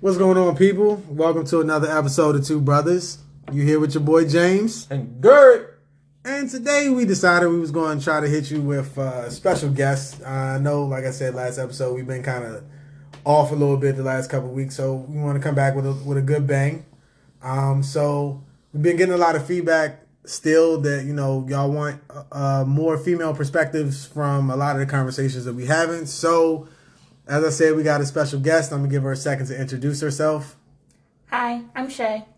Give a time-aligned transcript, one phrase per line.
[0.00, 1.02] What's going on, people?
[1.08, 3.18] Welcome to another episode of Two Brothers.
[3.52, 5.80] You here with your boy James, And Gert.
[6.24, 9.70] and today we decided we was going to try to hit you with uh, special
[9.70, 10.20] guests.
[10.20, 12.64] Uh, I know, like I said last episode, we've been kind of
[13.24, 15.86] off a little bit the last couple weeks, so we want to come back with
[15.86, 16.84] a with a good bang.
[17.42, 18.42] Um, so
[18.72, 22.00] we've been getting a lot of feedback still that you know y'all want
[22.32, 26.06] uh, more female perspectives from a lot of the conversations that we haven't.
[26.06, 26.68] So
[27.26, 28.72] as I said, we got a special guest.
[28.72, 30.56] I'm gonna give her a second to introduce herself.
[31.30, 32.24] Hi, I'm Shay.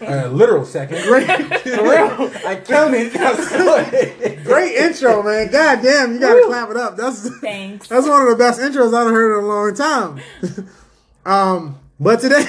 [0.00, 1.02] A literal second.
[1.04, 2.30] Great, For real.
[2.44, 3.12] I counted.
[3.12, 5.50] That's great intro, man.
[5.50, 6.96] God damn, you gotta clap it up.
[6.96, 7.88] That's Thanks.
[7.88, 10.20] that's one of the best intros I've heard in a long time.
[11.24, 12.44] um, but today,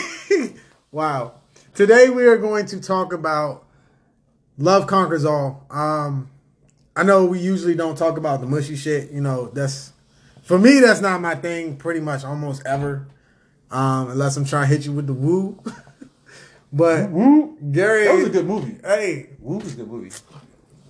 [0.91, 1.33] wow,
[1.75, 3.65] today we are going to talk about
[4.57, 5.65] love conquers all.
[5.69, 6.29] Um,
[6.95, 9.11] I know we usually don't talk about the mushy shit.
[9.11, 9.93] You know, that's
[10.45, 10.79] for me.
[10.79, 11.75] That's not my thing.
[11.75, 13.07] Pretty much, almost ever,
[13.71, 15.61] um, unless I'm trying to hit you with the woo.
[16.73, 18.77] but woo, Gary, That was a good movie.
[18.83, 20.11] hey, Woo was a good movie.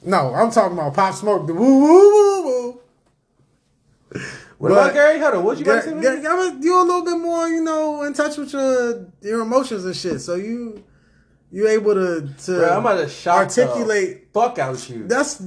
[0.04, 2.80] no, I'm talking about Pop Smoke, the woo woo woo woo.
[4.58, 5.20] What But- about Gary?
[5.20, 5.44] Hold on.
[5.44, 6.02] What you Gar- about to say?
[6.02, 6.24] Gar- man?
[6.24, 9.96] Gar- you're a little bit more, you know, in touch with your your emotions and
[9.96, 10.22] shit.
[10.22, 10.82] So you
[11.52, 14.30] you able to to Bro, I'm about to shock articulate.
[14.34, 15.06] fuck out you.
[15.08, 15.42] That's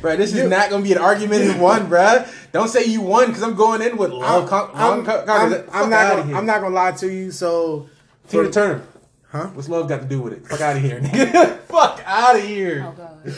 [0.00, 2.24] Bro, this is You- not gonna be an argument in one, bro.
[2.52, 4.42] Don't say you won because I'm going in with love.
[4.44, 6.36] I'm, con- I'm, con- con- I'm, fuck I'm not gonna, here.
[6.36, 7.30] I'm not gonna lie to you.
[7.30, 7.88] So
[8.28, 8.82] Tina Turner.
[9.30, 9.48] Huh?
[9.48, 10.46] What's love got to do with it?
[10.46, 11.58] Fuck out of here, nigga.
[11.68, 12.86] fuck out of here.
[12.88, 13.34] Oh god.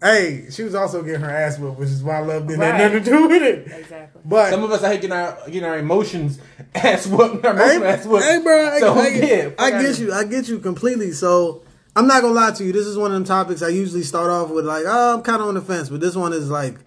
[0.00, 2.82] hey, she was also getting her ass whooped, which is why love didn't have Right.
[2.92, 3.66] nothing to do with it.
[3.80, 4.20] Exactly.
[4.24, 6.38] But Some of us are getting our getting our emotions
[6.76, 7.44] ass whooped.
[7.44, 8.24] Our Hey, emotional ass whooped.
[8.24, 10.12] hey, bro, I, So I, yeah, I get you.
[10.12, 11.10] I get you completely.
[11.10, 11.63] So
[11.96, 12.72] I'm not gonna lie to you.
[12.72, 15.40] This is one of them topics I usually start off with, like, oh, I'm kind
[15.40, 16.78] of on the fence, but this one is like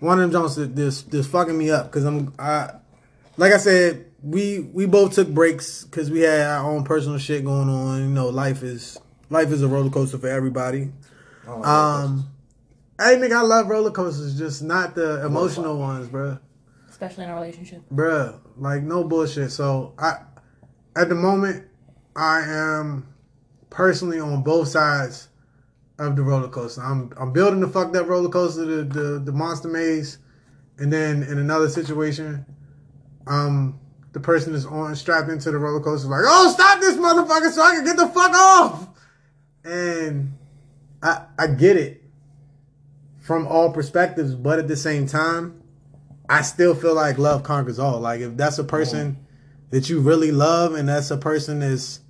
[0.00, 2.70] one of them Jones that this this fucking me up because I'm I
[3.36, 7.44] like I said we we both took breaks because we had our own personal shit
[7.44, 8.00] going on.
[8.00, 8.98] You know, life is
[9.30, 10.90] life is a roller coaster for everybody.
[11.46, 12.30] Oh, Um,
[12.98, 16.38] hey nigga, I love roller coasters, just not the emotional ones, bruh
[16.90, 17.82] Especially in a relationship.
[17.92, 19.50] bruh, like no bullshit.
[19.52, 20.18] So I,
[20.96, 21.66] at the moment,
[22.16, 23.06] I am
[23.70, 25.28] personally on both sides
[25.98, 26.82] of the roller coaster.
[26.82, 30.18] I'm I'm building the fucked up roller coaster, the the, the monster maze,
[30.78, 32.44] and then in another situation,
[33.26, 33.78] um,
[34.12, 37.62] the person is on strapped into the roller coaster, like, oh, stop this motherfucker, so
[37.62, 38.88] I can get the fuck off.
[39.64, 40.34] And
[41.02, 42.02] I I get it
[43.20, 45.62] from all perspectives, but at the same time.
[46.28, 48.00] I still feel like love conquers all.
[48.00, 49.16] Like if that's a person
[49.70, 52.00] that you really love and that's a person that's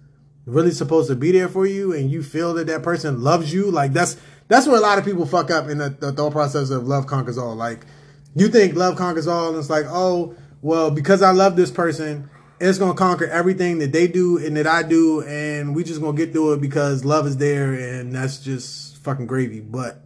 [0.48, 3.70] really supposed to be there for you and you feel that that person loves you,
[3.70, 4.16] like that's
[4.48, 7.06] that's where a lot of people fuck up in the, the thought process of love
[7.06, 7.54] conquers all.
[7.54, 7.86] Like
[8.34, 12.30] you think love conquers all and it's like, oh, well, because I love this person,
[12.58, 16.16] it's gonna conquer everything that they do and that I do and we just gonna
[16.16, 19.60] get through it because love is there and that's just fucking gravy.
[19.60, 20.02] But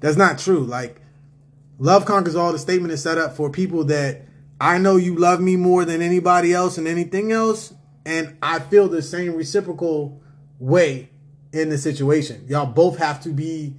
[0.00, 0.60] that's not true.
[0.60, 1.00] Like
[1.78, 2.52] Love conquers all.
[2.52, 4.22] The statement is set up for people that
[4.60, 7.74] I know you love me more than anybody else and anything else,
[8.06, 10.22] and I feel the same reciprocal
[10.58, 11.10] way
[11.52, 12.44] in the situation.
[12.48, 13.74] Y'all both have to be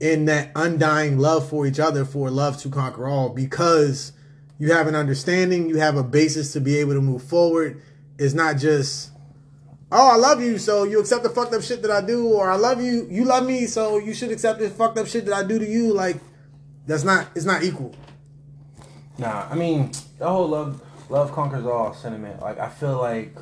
[0.00, 4.12] in that undying love for each other for love to conquer all because
[4.58, 7.82] you have an understanding, you have a basis to be able to move forward.
[8.18, 9.10] It's not just
[9.90, 12.50] oh, I love you, so you accept the fucked up shit that I do, or
[12.50, 15.34] I love you, you love me, so you should accept the fucked up shit that
[15.34, 15.94] I do to you.
[15.94, 16.18] Like,
[16.86, 17.94] that's not, it's not equal.
[19.18, 22.40] Nah, I mean the whole love love conquers all sentiment.
[22.40, 23.36] Like I feel like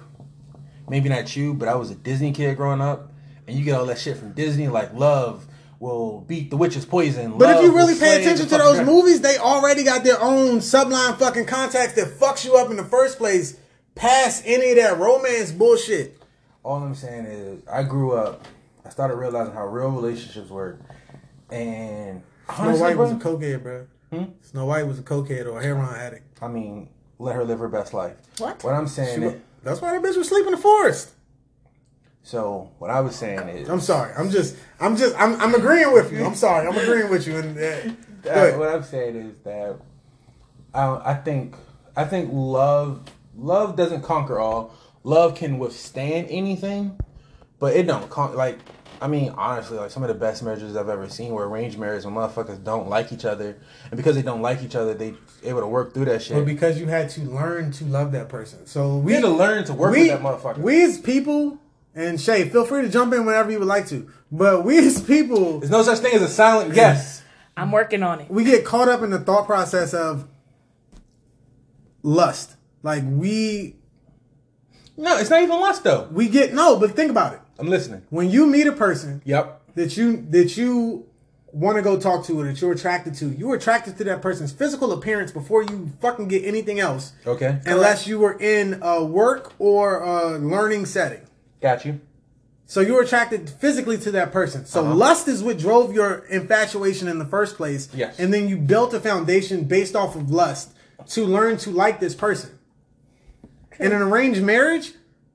[0.88, 3.12] maybe not you, but I was a Disney kid growing up,
[3.46, 4.68] and you get all that shit from Disney.
[4.68, 5.46] Like love
[5.78, 7.36] will beat the witch's poison.
[7.36, 8.92] But if you really pay attention to those dragon.
[8.92, 12.84] movies, they already got their own subline fucking context that fucks you up in the
[12.84, 13.58] first place,
[13.94, 16.20] past any of that romance bullshit.
[16.64, 18.46] all I'm saying is I grew up.
[18.84, 20.80] I started realizing how real relationships work,
[21.50, 23.86] and Snow honestly, White was a cokehead, bro.
[24.12, 24.24] Hmm?
[24.42, 26.38] Snow White was a cokehead or a heroin addict.
[26.40, 28.16] I mean, let her live her best life.
[28.38, 28.62] What?
[28.62, 31.10] What I'm saying wa- is, that's why that bitch was sleeping in the forest.
[32.22, 34.12] so what I was saying is, I'm sorry.
[34.16, 36.24] I'm just, I'm just, I'm, I'm agreeing with you.
[36.24, 36.66] I'm sorry.
[36.66, 37.36] I'm agreeing with you.
[37.38, 37.58] And
[38.28, 39.76] uh, what I'm saying is that
[40.74, 41.54] I, I think
[41.96, 43.02] I think love
[43.36, 44.74] love doesn't conquer all.
[45.04, 46.98] Love can withstand anything,
[47.58, 48.58] but it don't con- like.
[49.00, 52.06] I mean, honestly, like some of the best marriages I've ever seen were arranged marriages
[52.06, 53.56] when motherfuckers don't like each other,
[53.90, 56.36] and because they don't like each other, they able to work through that shit.
[56.36, 59.28] But because you had to learn to love that person, so we we had to
[59.28, 60.58] learn to work we, with that motherfucker.
[60.58, 61.58] we as people,
[61.94, 64.10] and Shay, feel free to jump in whenever you would like to.
[64.30, 67.22] But we as people, There's no such thing as a silent yes.
[67.56, 68.30] I'm working on it.
[68.30, 70.28] we get caught up in the thought process of
[72.02, 72.56] lust.
[72.82, 73.76] Like we
[74.96, 76.08] No, it's not even lust though.
[76.10, 77.40] We get no, but think about it.
[77.58, 78.02] I'm listening.
[78.10, 79.60] When you meet a person Yep.
[79.74, 81.06] that you that you
[81.52, 84.52] want to go talk to or that you're attracted to, you're attracted to that person's
[84.52, 87.12] physical appearance before you fucking get anything else.
[87.26, 87.60] Okay.
[87.64, 91.22] Unless you were in a work or a learning setting.
[91.62, 92.00] Got you.
[92.66, 94.66] So you were attracted physically to that person.
[94.66, 94.94] So Uh-huh.
[94.94, 97.88] lust is what drove your infatuation in the first place.
[97.94, 98.18] Yes.
[98.18, 100.72] And then you built a foundation based off of lust
[101.10, 102.50] to learn to like this person.
[103.78, 104.92] In an arranged marriage,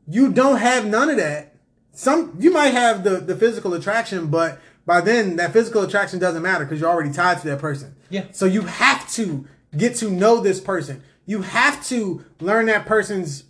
[0.08, 1.51] you don't have none of that.
[1.94, 6.42] Some you might have the, the physical attraction, but by then that physical attraction doesn't
[6.42, 7.96] matter because you're already tied to that person.
[8.10, 8.26] Yeah.
[8.32, 9.46] So you have to
[9.76, 11.04] get to know this person.
[11.26, 13.44] You have to learn that person's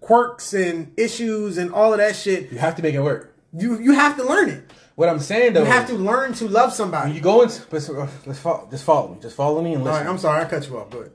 [0.00, 2.50] quirks and issues and all of that shit.
[2.50, 3.34] You have to make it work.
[3.52, 4.70] You you have to learn it.
[4.96, 7.12] What I'm saying though, You have to learn to love somebody.
[7.12, 9.20] you go into let's, let's follow, just follow me.
[9.20, 10.00] Just follow me and listen.
[10.00, 10.92] right, I'm sorry, I cut you off.
[10.92, 11.12] Ahead.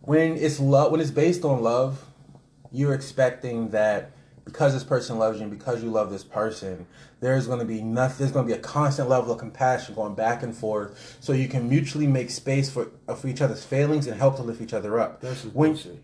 [0.00, 2.04] when it's love when it's based on love
[2.72, 4.11] you're expecting that
[4.44, 6.86] because this person loves you and because you love this person
[7.20, 10.14] there's going to be nothing there's going to be a constant level of compassion going
[10.14, 14.06] back and forth so you can mutually make space for uh, for each other's failings
[14.06, 16.02] and help to lift each other up That's just when bullshit.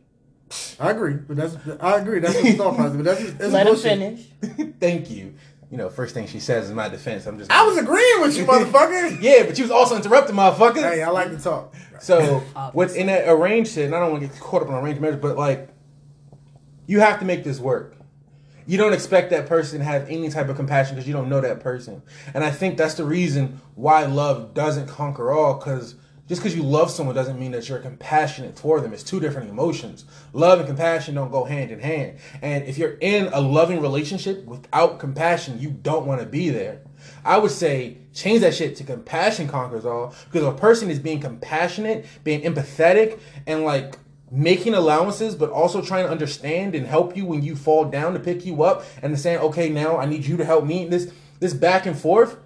[0.80, 2.20] I agree, but that's I agree.
[2.20, 4.26] That's the thought process, but that's, just- that's Let him finish.
[4.80, 5.34] thank you
[5.70, 8.34] you know first thing she says is my defense i'm just I was agreeing with
[8.38, 9.18] you, motherfucker.
[9.20, 11.74] yeah but you was also interrupting motherfucker hey, I like to talk.
[12.00, 12.38] So
[12.72, 15.02] what's in that arranged shit, and I don't want to get caught up in arranged
[15.02, 15.68] marriage, but like
[16.86, 17.96] you have to make this work.
[18.68, 21.40] You don't expect that person to have any type of compassion because you don't know
[21.40, 22.02] that person.
[22.34, 25.94] And I think that's the reason why love doesn't conquer all, because
[26.28, 28.92] just because you love someone doesn't mean that you're compassionate toward them.
[28.92, 30.04] It's two different emotions.
[30.34, 32.18] Love and compassion don't go hand in hand.
[32.42, 36.82] And if you're in a loving relationship without compassion, you don't want to be there.
[37.24, 40.14] I would say change that shit to compassion conquers all.
[40.26, 43.96] Because if a person is being compassionate, being empathetic, and like
[44.30, 48.20] making allowances, but also trying to understand and help you when you fall down to
[48.20, 51.10] pick you up, and saying, "Okay, now I need you to help me." This
[51.40, 52.36] this back and forth,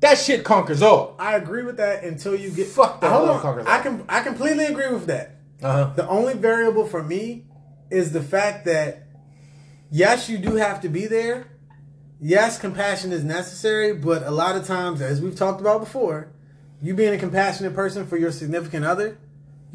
[0.00, 1.16] that shit conquers all.
[1.18, 3.66] I agree with that until you get Fuck that Hold on.
[3.66, 5.36] I can I completely agree with that.
[5.62, 5.92] Uh huh.
[5.96, 7.44] The only variable for me
[7.90, 9.08] is the fact that
[9.90, 11.46] yes, you do have to be there.
[12.20, 16.28] Yes, compassion is necessary, but a lot of times, as we've talked about before,
[16.80, 19.18] you being a compassionate person for your significant other,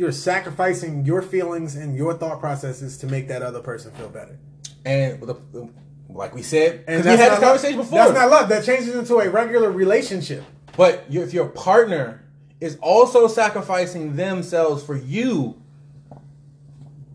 [0.01, 4.35] you're sacrificing your feelings and your thought processes to make that other person feel better.
[4.83, 5.69] And the, the-
[6.09, 7.41] like we said, And because we had this not love.
[7.41, 7.99] conversation before.
[7.99, 8.49] That's not love.
[8.49, 10.43] That changes into a regular relationship.
[10.75, 12.23] But you, if your partner
[12.59, 15.61] is also sacrificing themselves for you,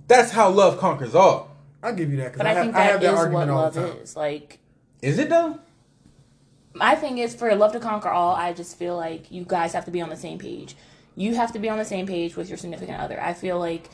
[0.07, 1.57] that's how love conquers all.
[1.83, 3.15] I'll give you that because But I, I, have, think I have that that is
[3.19, 4.17] what argument all love is.
[4.17, 4.61] Like,
[5.03, 5.59] Is it though?
[6.73, 9.85] my thing is for love to conquer all, I just feel like you guys have
[9.87, 10.77] to be on the same page.
[11.17, 13.21] You have to be on the same page with your significant other.
[13.21, 13.89] I feel like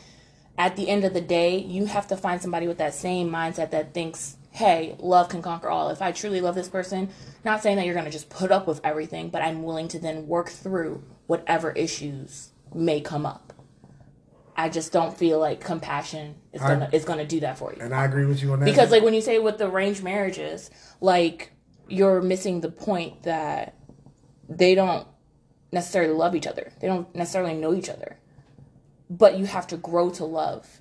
[0.58, 3.70] at the end of the day, you have to find somebody with that same mindset
[3.70, 5.88] that thinks, hey, love can conquer all.
[5.88, 7.08] If I truly love this person,
[7.44, 9.98] not saying that you're going to just put up with everything, but I'm willing to
[9.98, 13.52] then work through whatever issues may come up.
[14.54, 17.80] I just don't feel like compassion is I- gonna is gonna do that for you
[17.80, 18.66] And I agree with you on that.
[18.66, 20.70] because like when you say with the arranged marriages
[21.00, 21.52] like
[21.88, 23.74] you're missing the point that
[24.50, 25.06] they don't
[25.72, 28.16] necessarily love each other they don't necessarily know each other
[29.10, 30.80] but you have to grow to love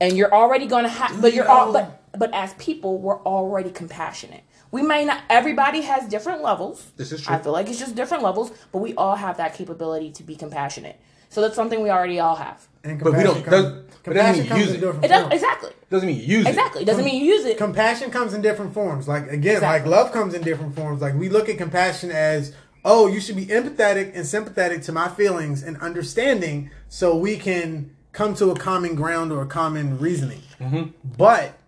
[0.00, 4.42] and you're already gonna have but you're all but but as people we're already compassionate
[4.70, 7.34] we may not everybody has different levels This is true.
[7.34, 10.34] i feel like it's just different levels but we all have that capability to be
[10.34, 10.98] compassionate
[11.28, 14.14] so that's something we already all have and But we don't- compassion does- comes, but
[14.14, 14.76] doesn't compassion mean comes use it.
[14.76, 15.34] it does forms.
[15.34, 16.48] exactly Doesn't mean you use it.
[16.50, 19.08] exactly doesn't mean you use it compassion comes in different forms.
[19.08, 21.02] Like again, like love comes in different forms.
[21.02, 22.54] Like we look at compassion as,
[22.86, 27.94] oh, you should be empathetic and sympathetic to my feelings and understanding, so we can
[28.12, 30.40] come to a common ground or a common reasoning.
[30.60, 30.90] Mm-hmm.
[31.18, 31.58] But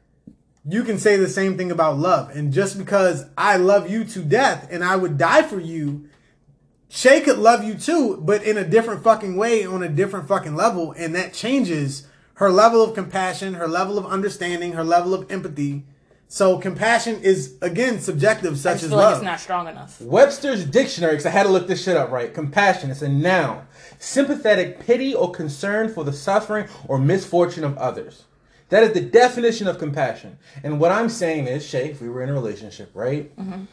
[0.65, 4.23] you can say the same thing about love, and just because I love you to
[4.23, 6.09] death and I would die for you.
[6.91, 10.55] Shay could love you too, but in a different fucking way, on a different fucking
[10.55, 15.31] level, and that changes her level of compassion, her level of understanding, her level of
[15.31, 15.85] empathy.
[16.31, 19.17] So compassion is again subjective, i such just as feel like love.
[19.17, 22.33] it's not strong enough Webster's dictionary, because I had to look this shit up right.
[22.33, 23.67] Compassion, is a noun.
[23.99, 28.25] Sympathetic pity or concern for the suffering or misfortune of others.
[28.69, 30.39] That is the definition of compassion.
[30.63, 33.35] And what I'm saying is, Shay, if we were in a relationship, right?
[33.37, 33.65] Mm-hmm.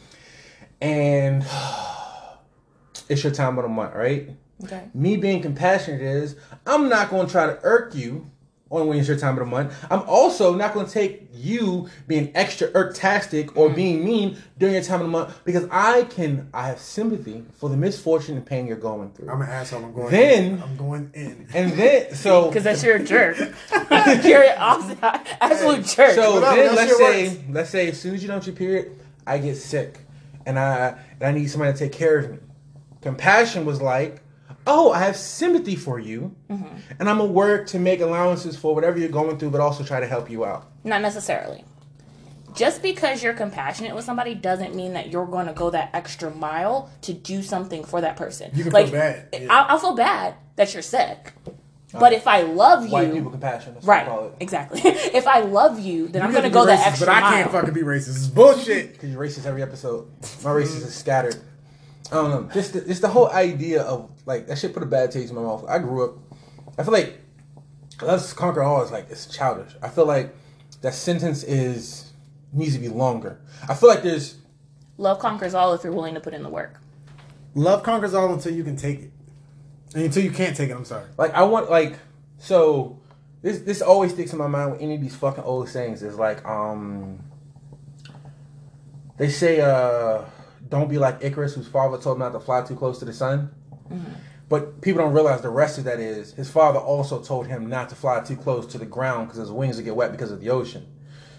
[0.81, 1.45] And
[3.09, 4.29] it's your time of the month, right?
[4.63, 8.31] okay Me being compassionate is, I'm not going to try to irk you
[8.72, 9.74] on when it's your time of the month.
[9.91, 13.75] I'm also not going to take you being extra irktastic or mm.
[13.75, 16.50] being mean during your time of the month because I can.
[16.53, 19.29] I have sympathy for the misfortune and pain you're going through.
[19.29, 19.84] I'm an asshole.
[19.84, 20.12] I'm going.
[20.12, 20.63] Then- in.
[20.63, 21.48] I'm going in.
[21.53, 23.38] and then so Because that's you're a jerk.
[24.24, 26.15] you're an obs- absolute jerk.
[26.15, 27.41] So Whatever, then let's say works.
[27.50, 30.00] let's say as soon as you don't your period, I get sick,
[30.45, 32.38] and I and I need somebody to take care of me.
[33.01, 34.24] Compassion was like,
[34.67, 36.77] oh, I have sympathy for you, Mm-hmm.
[37.00, 40.00] and I'm gonna work to make allowances for whatever you're going through, but also try
[40.00, 40.69] to help you out.
[40.84, 41.63] Not necessarily.
[42.55, 46.31] Just because you're compassionate with somebody doesn't mean that you're going to go that extra
[46.34, 48.50] mile to do something for that person.
[48.53, 49.48] You can like, feel bad, yeah.
[49.50, 51.34] I'll, I'll feel bad that you're sick.
[51.98, 54.31] But if I love you, White you, people compassion, that's what call right?
[54.31, 54.36] it.
[54.41, 54.81] Exactly.
[54.86, 57.19] if I love you, then I'm going to go be that racist, extra But I
[57.22, 58.15] can't fucking be racist.
[58.17, 58.93] It's bullshit.
[58.93, 60.07] Because you're racist every episode.
[60.43, 61.38] My racist is scattered.
[62.12, 62.53] I don't know.
[62.53, 65.35] Just the, just the whole idea of like that shit put a bad taste in
[65.35, 65.65] my mouth.
[65.67, 66.17] I grew up.
[66.77, 67.19] I feel like
[68.01, 69.74] let's conquer all is like it's childish.
[69.81, 70.35] I feel like
[70.81, 72.12] that sentence is
[72.53, 73.39] needs to be longer.
[73.67, 74.38] I feel like there's
[74.97, 76.79] Love conquers all if you're willing to put in the work.
[77.53, 79.12] Love conquers all until you can take it.
[79.93, 81.05] And until you can't take it, I'm sorry.
[81.17, 81.97] like I want like
[82.38, 83.00] so
[83.41, 86.17] this this always sticks in my mind with any of these fucking old sayings is
[86.17, 87.19] like um
[89.17, 90.21] they say uh
[90.69, 93.13] don't be like Icarus whose father told him not to fly too close to the
[93.13, 93.51] sun.
[93.89, 94.13] Mm-hmm.
[94.48, 97.89] But people don't realize the rest of that is his father also told him not
[97.89, 100.39] to fly too close to the ground because his wings would get wet because of
[100.39, 100.86] the ocean.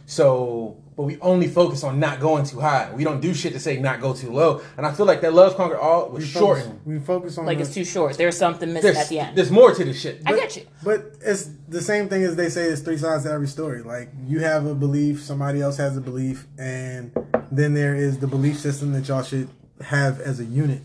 [0.07, 2.91] So, but we only focus on not going too high.
[2.95, 4.63] We don't do shit to say not go too low.
[4.77, 6.67] And I feel like that love conquer all was We shortened.
[6.71, 8.17] focus, we focus on Like the- it's too short.
[8.17, 9.37] There's something missing There's, at the end.
[9.37, 10.23] there's more to this shit.
[10.25, 10.63] I get you.
[10.85, 12.69] But it's the same thing as they say.
[12.69, 13.83] There's three sides to every story.
[13.83, 17.11] Like you have a belief, somebody else has a belief, and
[17.51, 19.49] then there is the belief system that y'all should
[19.83, 20.81] have as a unit.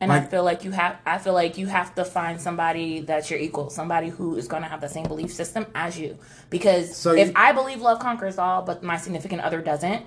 [0.00, 3.30] And I feel like you have I feel like you have to find somebody that's
[3.30, 6.16] your equal, somebody who is going to have the same belief system as you.
[6.50, 10.06] Because So if you- I believe love conquers all, but my significant other doesn't,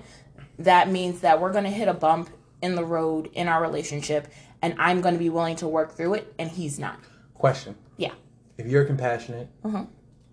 [0.58, 2.30] that means that we're going to hit a bump
[2.62, 4.28] in the road in our relationship
[4.62, 6.98] and I'm going to be willing to work through it and he's not.
[7.34, 7.74] Question.
[7.96, 8.12] Yeah.
[8.58, 9.84] if you're compassionate, Uh-huh.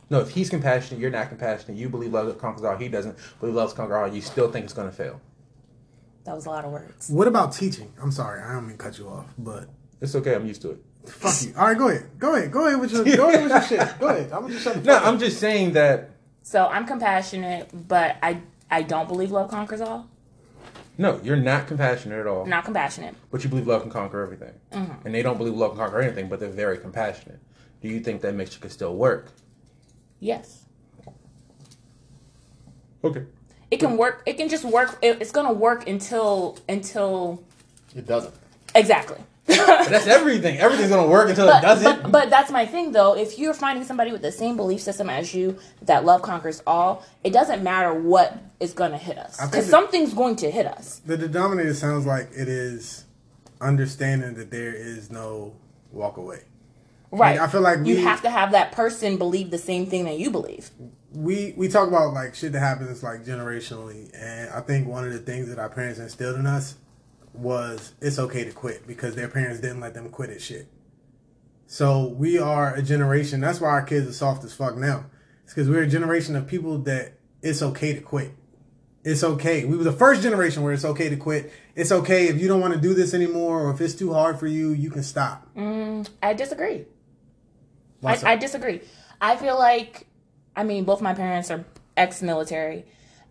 [0.10, 1.76] no, if he's compassionate, you're not compassionate.
[1.78, 2.78] You believe love conquers all.
[2.78, 4.08] He doesn't believe love conquers all.
[4.16, 5.20] You still think it's going to fail.
[6.26, 7.10] That was a lot of words.
[7.10, 7.92] What about teaching?
[8.02, 9.70] I'm sorry, I don't mean to cut you off, but
[10.02, 10.36] It's okay.
[10.36, 10.84] I'm used to it.
[11.10, 11.54] fuck you.
[11.58, 14.00] All right, go ahead, go ahead, go ahead with your go ahead with your shit.
[14.00, 14.32] Go ahead.
[14.32, 15.08] I'm gonna just shut the No, fuck up.
[15.08, 16.12] I'm just saying that.
[16.44, 20.08] So, I'm compassionate, but I I don't believe love conquers all.
[20.98, 22.46] No, you're not compassionate at all.
[22.46, 23.16] Not compassionate.
[23.32, 24.54] But you believe love can conquer everything.
[24.74, 25.06] Mm-hmm.
[25.06, 27.40] And they don't believe love can conquer anything, but they're very compassionate.
[27.82, 29.32] Do you think that mixture could still work?
[30.20, 30.66] Yes.
[33.04, 33.24] Okay.
[33.72, 34.24] It can work.
[34.26, 34.98] It can just work.
[35.02, 37.44] It, it's going to work until until
[37.96, 38.34] It doesn't.
[38.76, 39.18] exactly.
[39.48, 40.58] That's everything.
[40.60, 42.04] Everything's going to work until it doesn't.
[42.04, 43.16] but but that's my thing though.
[43.16, 47.04] If you're finding somebody with the same belief system as you, that love conquers all,
[47.24, 51.02] it doesn't matter what is going to hit us because something's going to hit us.
[51.06, 53.06] The denominator sounds like it is
[53.60, 55.56] understanding that there is no
[55.92, 56.42] walk away.
[57.12, 57.40] Right.
[57.40, 60.30] I feel like you have to have that person believe the same thing that you
[60.30, 60.70] believe.
[61.14, 65.14] We we talk about like shit that happens like generationally, and I think one of
[65.14, 66.76] the things that our parents instilled in us
[67.34, 70.68] was it's okay to quit because their parents didn't let them quit at shit.
[71.68, 73.40] So we are a generation.
[73.40, 75.06] That's why our kids are soft as fuck now.
[75.44, 78.34] It's because we're a generation of people that it's okay to quit.
[79.04, 79.66] It's okay.
[79.66, 81.54] We were the first generation where it's okay to quit.
[81.76, 84.40] It's okay if you don't want to do this anymore, or if it's too hard
[84.40, 85.48] for you, you can stop.
[85.56, 86.86] Mm, I disagree.
[88.04, 88.20] I.
[88.24, 88.82] I disagree.
[89.22, 90.08] I feel like,
[90.60, 91.64] I mean, both my parents are
[91.96, 92.84] ex-military,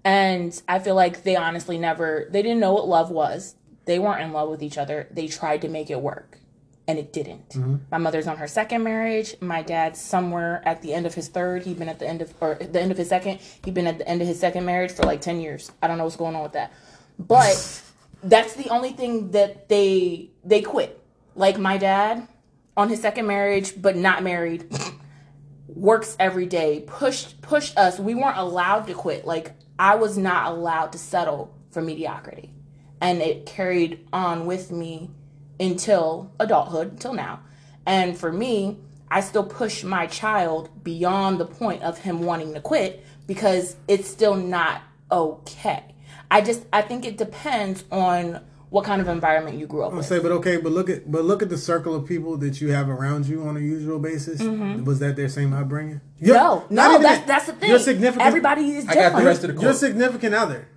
[0.03, 3.55] and I feel like they honestly never, they didn't know what love was.
[3.85, 5.09] They weren't in love with each other.
[5.11, 6.39] They tried to make it work,
[6.87, 7.51] and it didn't.
[7.51, 7.77] Mm-hmm.
[7.91, 9.37] My mother's on her second marriage.
[9.43, 11.65] My dad's somewhere at the end of his third.
[11.65, 13.41] He'd been at the end of, or the end of his second.
[13.63, 15.71] He'd been at the end of his second marriage for like ten years.
[15.83, 16.73] I don't know what's going on with that,
[17.19, 17.83] but
[18.23, 20.99] that's the only thing that they they quit.
[21.35, 22.27] Like my dad
[22.75, 24.65] on his second marriage, but not married,
[25.69, 27.99] works every day, pushed pushed us.
[27.99, 29.25] We weren't allowed to quit.
[29.25, 32.53] Like I was not allowed to settle for mediocrity.
[33.01, 35.11] And it carried on with me
[35.61, 37.41] until adulthood, until now.
[37.87, 38.79] And for me,
[39.11, 44.09] I still push my child beyond the point of him wanting to quit because it's
[44.09, 45.85] still not okay.
[46.31, 49.95] I just I think it depends on what kind of environment you grew up in?
[49.95, 50.07] I with.
[50.07, 52.71] say, but okay, but look at but look at the circle of people that you
[52.73, 54.41] have around you on a usual basis.
[54.43, 56.01] Was that their same upbringing?
[56.19, 56.75] Your- Mm-hmm.
[56.75, 57.71] No, not no, even that's that's the thing.
[57.71, 59.65] Your significant Everybody is I got the rest of the quote.
[59.65, 60.69] your significant other.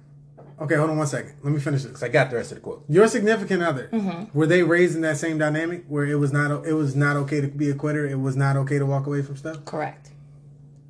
[0.59, 1.33] Okay, hold on one second.
[1.41, 2.03] Let me finish this.
[2.03, 2.85] I got the rest of the quote.
[2.87, 3.89] Your significant other.
[3.91, 4.37] Mm-hmm.
[4.37, 7.41] Were they raised in that same dynamic where it was not it was not okay
[7.41, 8.05] to be a quitter?
[8.07, 9.65] It was not okay to walk away from stuff.
[9.65, 10.11] Correct.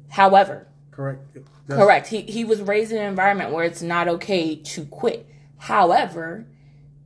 [0.09, 1.21] However, Correct.
[1.69, 2.07] Correct.
[2.07, 5.25] He he was raised in an environment where it's not okay to quit.
[5.57, 6.45] However,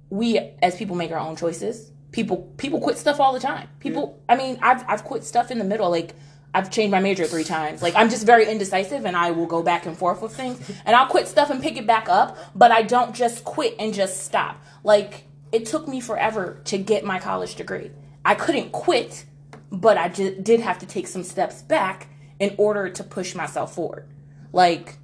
[0.10, 1.92] we as people make our own choices.
[2.12, 3.68] People people quit stuff all the time.
[3.80, 6.14] People I mean, I've I've quit stuff in the middle like
[6.54, 7.82] I've changed my major three times.
[7.82, 10.72] Like I'm just very indecisive and I will go back and forth with things.
[10.86, 13.94] And I'll quit stuff and pick it back up, but I don't just quit and
[13.94, 14.64] just stop.
[14.84, 17.92] Like it took me forever to get my college degree.
[18.26, 19.26] I couldn't quit,
[19.72, 22.08] but I just did have to take some steps back
[22.40, 24.08] in order to push myself forward.
[24.52, 24.98] Like,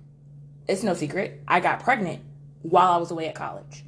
[0.68, 1.42] it's no secret.
[1.48, 2.22] I got pregnant
[2.62, 3.84] while I was away at college.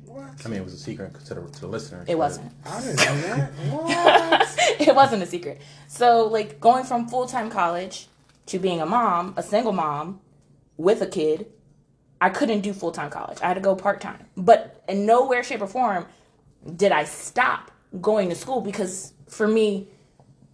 [0.45, 2.07] I mean, it was a secret to the, to the listeners.
[2.07, 2.51] It wasn't.
[2.65, 3.51] I didn't know that.
[3.71, 4.81] What?
[4.87, 5.61] it wasn't a secret.
[5.87, 8.07] So, like, going from full time college
[8.47, 10.19] to being a mom, a single mom
[10.77, 11.47] with a kid,
[12.19, 13.39] I couldn't do full time college.
[13.41, 14.25] I had to go part time.
[14.37, 16.05] But in no way, shape, or form
[16.75, 19.87] did I stop going to school because for me,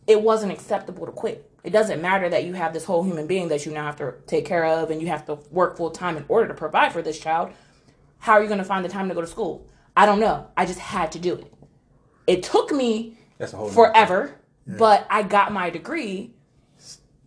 [0.08, 1.50] it wasn't acceptable to quit.
[1.63, 4.16] It doesn't matter that you have this whole human being that you now have to
[4.25, 7.01] take care of and you have to work full time in order to provide for
[7.01, 7.51] this child.
[8.19, 9.67] How are you going to find the time to go to school?
[9.95, 10.47] I don't know.
[10.55, 11.53] I just had to do it.
[12.27, 14.35] It took me That's a whole nother forever,
[14.67, 16.33] but I got my degree.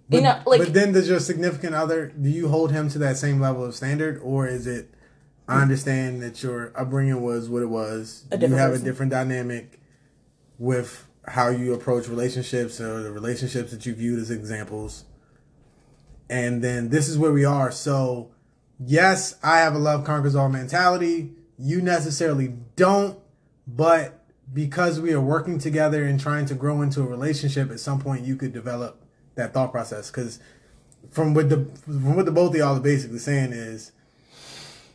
[0.08, 2.99] But, you know, like but then does your significant other do you hold him to
[2.99, 4.92] that same level of standard or is it
[5.49, 5.62] I mm.
[5.62, 8.25] understand that your upbringing was what it was.
[8.30, 8.87] You have person.
[8.87, 9.80] a different dynamic
[10.58, 15.04] with how you approach relationships or the relationships that you viewed as examples.
[16.30, 17.70] And then this is where we are.
[17.70, 18.30] So,
[18.87, 21.33] yes, I have a love conquers all mentality.
[21.59, 23.19] You necessarily don't,
[23.67, 28.01] but because we are working together and trying to grow into a relationship, at some
[28.01, 29.03] point you could develop
[29.35, 30.11] that thought process.
[30.11, 30.39] Because
[31.11, 33.93] from what the from what the both of y'all are basically saying is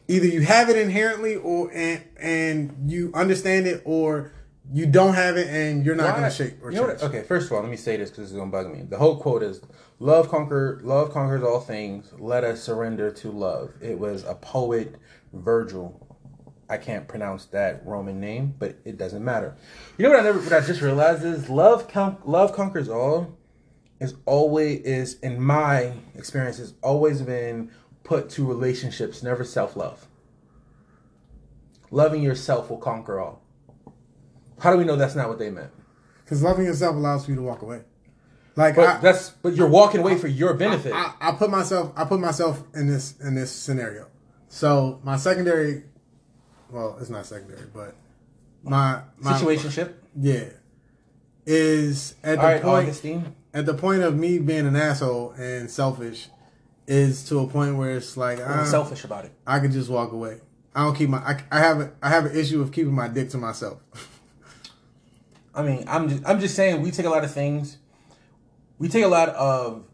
[0.07, 4.31] either you have it inherently or and and you understand it or
[4.73, 6.81] you don't have it and you're not going to shape or change.
[6.85, 7.03] what?
[7.03, 8.81] Okay, first of all, let me say this because it's gonna bug me.
[8.81, 9.61] The whole quote is
[9.99, 12.13] "Love conquer, love conquers all things.
[12.17, 14.95] Let us surrender to love." It was a poet,
[15.33, 15.99] Virgil.
[16.69, 19.55] I can't pronounce that Roman name, but it doesn't matter.
[19.97, 23.37] You know what I never, what I just realized is love, con- love conquers all.
[23.99, 27.71] Is always is in my experience has always been
[28.03, 30.07] put to relationships, never self love.
[31.89, 33.41] Loving yourself will conquer all.
[34.59, 35.71] How do we know that's not what they meant?
[36.23, 37.81] Because loving yourself allows you to walk away.
[38.57, 40.91] Like But I, that's but you're walking away for your benefit.
[40.93, 44.07] I, I put myself I put myself in this in this scenario.
[44.49, 45.83] So my secondary,
[46.71, 47.95] well, it's not secondary, but
[48.63, 49.93] my my Situationship.
[50.19, 50.45] yeah,
[51.45, 53.35] is at the All right, point Augustine.
[53.53, 56.27] at the point of me being an asshole and selfish
[56.87, 59.33] is to a point where it's like I'm uh, selfish about it.
[59.45, 60.41] I could just walk away.
[60.73, 63.07] I don't keep my I, I have a, I have an issue of keeping my
[63.07, 63.79] dick to myself.
[65.53, 67.77] I mean, I'm just I'm just saying we take a lot of things.
[68.79, 69.85] We take a lot of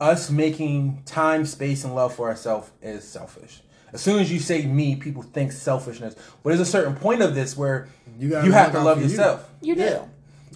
[0.00, 3.62] us making time, space, and love for ourselves is selfish.
[3.92, 6.14] As soon as you say me, people think selfishness.
[6.42, 9.10] But there's a certain point of this where You you, have to love for you.
[9.10, 9.48] yourself.
[9.62, 10.08] you do.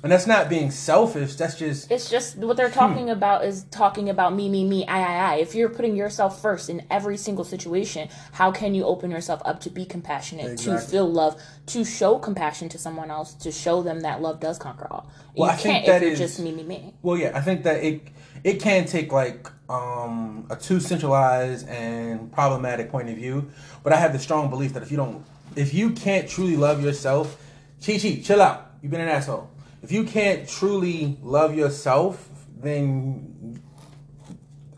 [0.02, 1.34] And that's not being selfish.
[1.34, 5.00] That's just It's just what they're talking about is talking about me, me, me, I,
[5.00, 5.34] I, I.
[5.36, 9.60] If you're putting yourself first in every single situation, how can you open yourself up
[9.60, 14.00] to be compassionate, to feel love, to show compassion to someone else, to show them
[14.00, 15.10] that love does conquer all?
[15.36, 16.94] Well, you I can't that if you're is- just me, me, me.
[17.02, 18.02] Well, yeah, I think that it
[18.42, 23.50] it can take like um, a too centralized and problematic point of view,
[23.82, 25.24] but I have the strong belief that if you don't,
[25.56, 27.36] if you can't truly love yourself,
[27.84, 28.68] Chi Chi, chill out.
[28.82, 29.49] You've been an asshole.
[29.82, 33.60] If you can't truly love yourself, then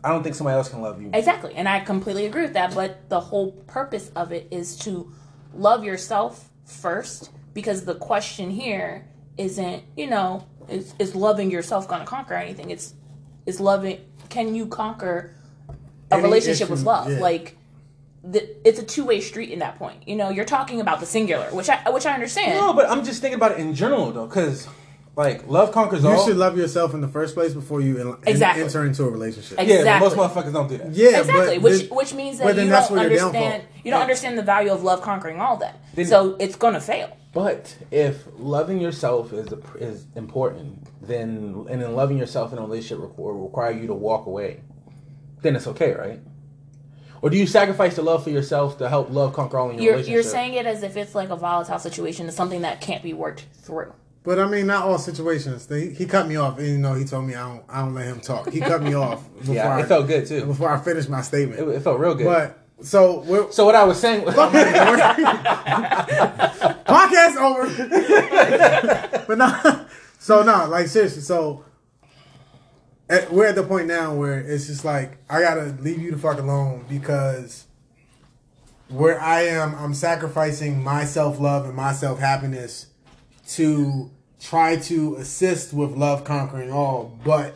[0.03, 1.09] I don't think somebody else can love you.
[1.13, 1.53] Exactly.
[1.55, 2.73] And I completely agree with that.
[2.73, 5.11] But the whole purpose of it is to
[5.53, 12.01] love yourself first because the question here isn't, you know, is, is loving yourself going
[12.01, 12.71] to conquer anything?
[12.71, 12.93] It's,
[13.45, 15.35] is loving, can you conquer
[16.11, 17.11] a Any relationship with love?
[17.11, 17.19] yeah.
[17.19, 17.57] Like,
[18.23, 20.07] the, it's a two way street in that point.
[20.07, 22.57] You know, you're talking about the singular, which I which I understand.
[22.57, 24.67] No, but I'm just thinking about it in general though, because
[25.15, 26.17] like love conquers You all.
[26.17, 28.63] You should love yourself in the first place before you en- en- Exactly.
[28.63, 29.59] enter into a relationship.
[29.59, 30.91] Ex- yeah, most motherfuckers don't do that.
[30.91, 33.99] Yeah, exactly, but which this- which means that but then you don't understand you don't
[33.99, 34.03] Yeah.
[34.03, 35.75] understand the value of love conquering all that.
[35.93, 37.09] Then- so it's gonna fail.
[37.33, 39.47] But if loving yourself is
[39.79, 44.25] is important, then and then loving yourself in a relationship require, require you to walk
[44.25, 44.61] away,
[45.43, 46.19] then it's okay, right?
[47.21, 49.83] Or do you sacrifice the love for yourself to help love conquer all in your
[49.83, 50.13] You're relationship?
[50.13, 53.13] you're saying it as if it's like a volatile situation, it's something that can't be
[53.13, 53.93] worked through.
[54.23, 55.67] But I mean, not all situations.
[55.67, 57.63] They, he cut me off, even though he told me I don't.
[57.67, 58.49] I don't let him talk.
[58.49, 60.45] He cut me off before yeah, I, it felt good too.
[60.45, 61.59] before I finished my statement.
[61.59, 62.25] It, it felt real good.
[62.25, 64.33] but so we're, so what I was saying, was
[66.85, 67.67] podcast over.
[69.27, 69.85] but no,
[70.19, 71.21] so no, like seriously.
[71.21, 71.65] So
[73.09, 76.17] at, we're at the point now where it's just like I gotta leave you the
[76.17, 77.65] fuck alone because
[78.87, 82.87] where I am, I'm sacrificing my self love and my self happiness
[83.49, 87.55] to try to assist with love conquering all, but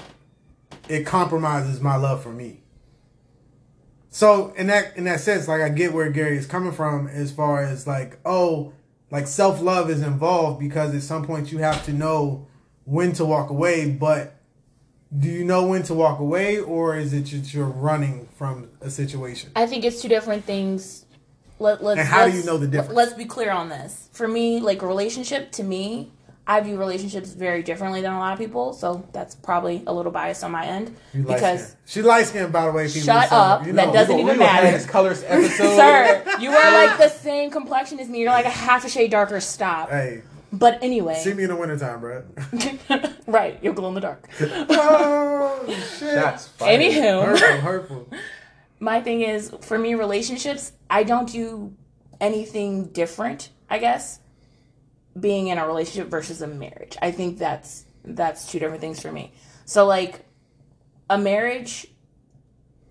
[0.87, 2.61] it compromises my love for me.
[4.09, 7.31] So in that in that sense, like I get where Gary is coming from as
[7.31, 8.73] far as like, oh,
[9.11, 12.47] like self love is involved because at some point you have to know
[12.85, 14.37] when to walk away, but
[15.15, 19.51] do you know when to walk away or is it you're running from a situation?
[19.55, 21.05] I think it's two different things.
[21.59, 22.95] Let, let's, And how do let's- you know the difference?
[22.95, 24.09] Let's be clear on this.
[24.13, 26.11] For me, like relationship, to me,
[26.49, 28.71] I view relationships very differently than a lot of people.
[28.73, 31.77] So that's probably a little biased on my end You light because, skin.
[31.87, 32.87] she light skinned by the way.
[32.87, 33.65] People, Shut so, up.
[33.67, 34.77] You That doesn't We even gonna have matter.
[34.77, 35.75] this colors episode.
[35.75, 38.19] sir, you are like the same complexion as me.
[38.21, 39.39] You're like a half a shade darker.
[39.41, 39.89] Stop.
[39.89, 40.21] Hey,
[40.53, 42.23] But anyway, see me in the wintertime, bro.
[43.27, 43.59] right?
[43.61, 44.29] You'll glow in the dark.
[44.41, 45.65] oh
[45.99, 46.13] shit!
[46.13, 46.79] Shots fired.
[46.79, 48.07] Anywho, Hurtful, hurtful.
[48.79, 51.73] My thing is for me relationships i don't do
[52.19, 54.19] anything different i guess
[55.19, 56.97] being in a relationship versus a marriage.
[57.01, 59.33] I think that's that's two different things for me.
[59.65, 60.25] So like
[61.09, 61.87] a marriage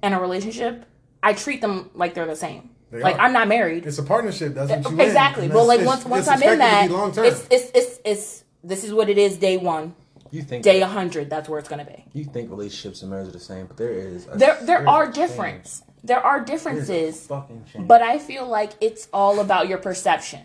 [0.02, 0.84] and a relationship
[1.22, 2.70] i treat them like they're the same.
[2.90, 3.22] They like are.
[3.22, 3.86] i'm not married.
[3.86, 4.54] It's a partnership.
[4.54, 5.48] That's what you exactly.
[5.48, 7.24] well like once once i'm in that be long term.
[7.26, 9.94] it's, it's it's it's this is what it is day one
[10.30, 13.32] You think day 100 that's where it's gonna be you think relationships and marriage are
[13.32, 16.46] the same, but there is a, there there are a difference there are change.
[16.48, 17.88] There's a differences fucking change.
[17.88, 20.40] But I feel like it's all about your perception.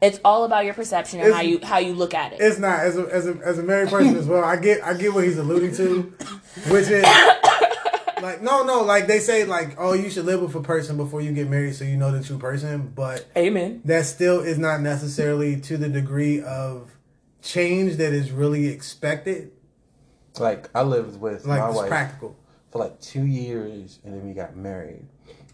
[0.00, 2.40] It's all about your perception and It's- how you how you look at it.
[2.40, 4.44] It's not as a as a as a married person as well.
[4.44, 6.02] I get I get what he's alluding to,
[6.68, 7.02] which is
[8.22, 11.20] like no no like they say like oh you should live with a person before
[11.22, 13.80] you get married so you know the true person, but Amen.
[13.84, 16.90] that still is not necessarily to the degree of
[17.46, 19.52] change that is really expected.
[20.38, 22.36] like I lived with Like my wife practical.
[22.70, 25.06] for like two years, and then we got married.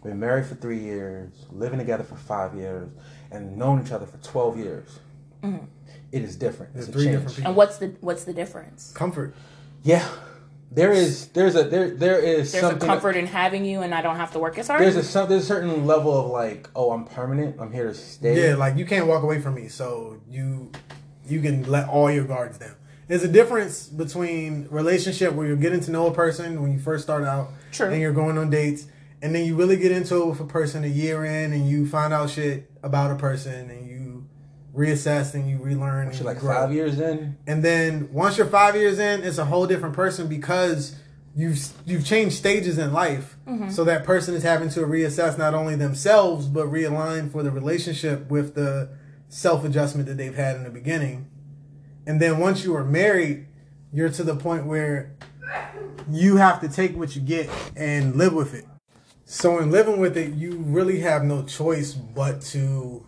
[0.03, 2.89] We been married for three years, living together for five years,
[3.31, 4.99] and known each other for twelve years.
[5.41, 5.65] Mm-hmm.
[6.11, 6.75] It is different.
[6.75, 7.15] It's There's a three change.
[7.15, 7.49] different people.
[7.49, 8.91] And what's the what's the difference?
[8.93, 9.33] Comfort.
[9.83, 10.05] Yeah,
[10.71, 11.27] there is.
[11.29, 12.87] There's a there there is There's a something.
[12.87, 14.81] comfort in having you, and I don't have to work as hard.
[14.81, 17.55] There's a some- there's a certain level of like, oh, I'm permanent.
[17.61, 18.49] I'm here to stay.
[18.49, 20.71] Yeah, like you can't walk away from me, so you
[21.33, 22.75] you can let all your guards down.
[23.07, 27.03] There's a difference between relationship where you're getting to know a person when you first
[27.03, 27.87] start out, True.
[27.87, 28.85] and you're going on dates,
[29.21, 31.85] and then you really get into it with a person a year in, and you
[31.87, 34.25] find out shit about a person, and you
[34.75, 36.07] reassess and you relearn.
[36.07, 36.53] and Shit, you like grow.
[36.55, 37.37] five years in.
[37.45, 40.95] And then once you're five years in, it's a whole different person because
[41.35, 43.37] you've you've changed stages in life.
[43.47, 43.69] Mm-hmm.
[43.69, 48.29] So that person is having to reassess not only themselves but realign for the relationship
[48.31, 48.89] with the
[49.33, 51.27] self adjustment that they've had in the beginning.
[52.05, 53.47] And then once you are married,
[53.91, 55.15] you're to the point where
[56.09, 58.65] you have to take what you get and live with it.
[59.25, 63.07] So in living with it, you really have no choice but to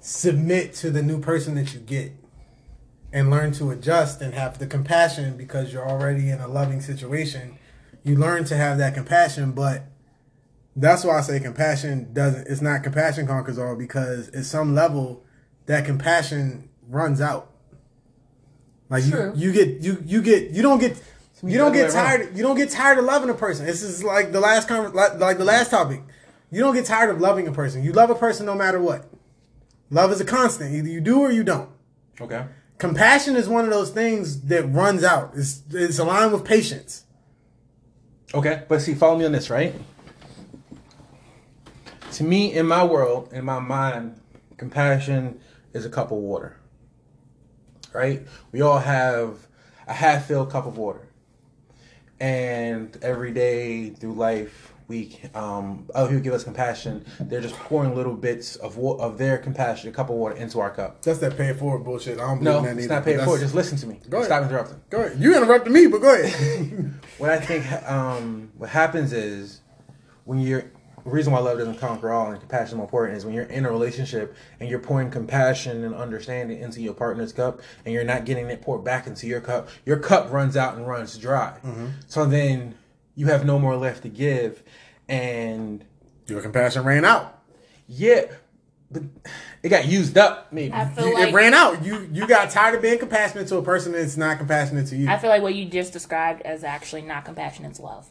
[0.00, 2.12] submit to the new person that you get
[3.12, 7.58] and learn to adjust and have the compassion because you're already in a loving situation.
[8.02, 9.84] You learn to have that compassion, but
[10.80, 12.46] that's why I say compassion doesn't.
[12.46, 15.24] It's not compassion conquers all because at some level,
[15.66, 17.50] that compassion runs out.
[18.88, 19.32] Like True.
[19.34, 20.96] you, you get you you get you don't get
[21.42, 22.18] you don't get other way around.
[22.18, 22.36] tired.
[22.36, 23.66] You don't get tired of loving a person.
[23.66, 26.02] This is like the last con- like, like the last topic.
[26.50, 27.82] You don't get tired of loving a person.
[27.82, 29.10] You love a person no matter what.
[29.90, 30.74] Love is a constant.
[30.74, 31.70] Either you do or you don't.
[32.20, 32.44] Okay.
[32.78, 35.32] Compassion is one of those things that runs out.
[35.34, 37.04] It's it's aligned with patience.
[38.34, 39.74] Okay, but see, follow me on this, right?
[42.12, 44.20] To me, in my world, in my mind,
[44.56, 45.40] compassion
[45.72, 46.56] is a cup of water.
[47.92, 48.26] Right?
[48.52, 49.46] We all have
[49.86, 51.08] a half-filled cup of water,
[52.20, 57.04] and every day through life, we um, other people give us compassion.
[57.20, 60.60] They're just pouring little bits of wa- of their compassion, a cup of water, into
[60.60, 61.02] our cup.
[61.02, 62.18] That's that pay it forward bullshit.
[62.18, 63.30] I don't believe No, that it's either, not paid but for.
[63.32, 64.00] that's- Just listen to me.
[64.08, 64.26] Go ahead.
[64.28, 64.80] Stop interrupting.
[64.90, 65.20] Go ahead.
[65.20, 66.94] You interrupted me, but go ahead.
[67.18, 69.60] What I think um, what happens is
[70.24, 70.70] when you're
[71.08, 73.64] reason why love doesn't conquer all and compassion is more important is when you're in
[73.66, 78.24] a relationship and you're pouring compassion and understanding into your partner's cup and you're not
[78.24, 81.58] getting it poured back into your cup, your cup runs out and runs dry.
[81.64, 81.86] Mm-hmm.
[82.06, 82.76] So then
[83.14, 84.62] you have no more left to give,
[85.08, 85.84] and
[86.26, 87.42] Your compassion ran out.
[87.88, 88.26] yeah,
[88.90, 89.02] but
[89.62, 90.52] it got used up.
[90.52, 91.84] Maybe I feel You- like it ran out.
[91.84, 95.08] You you got tired of being compassionate to a person that's not compassionate to you.
[95.08, 98.08] I feel like what you just described as actually not compassion, it's love.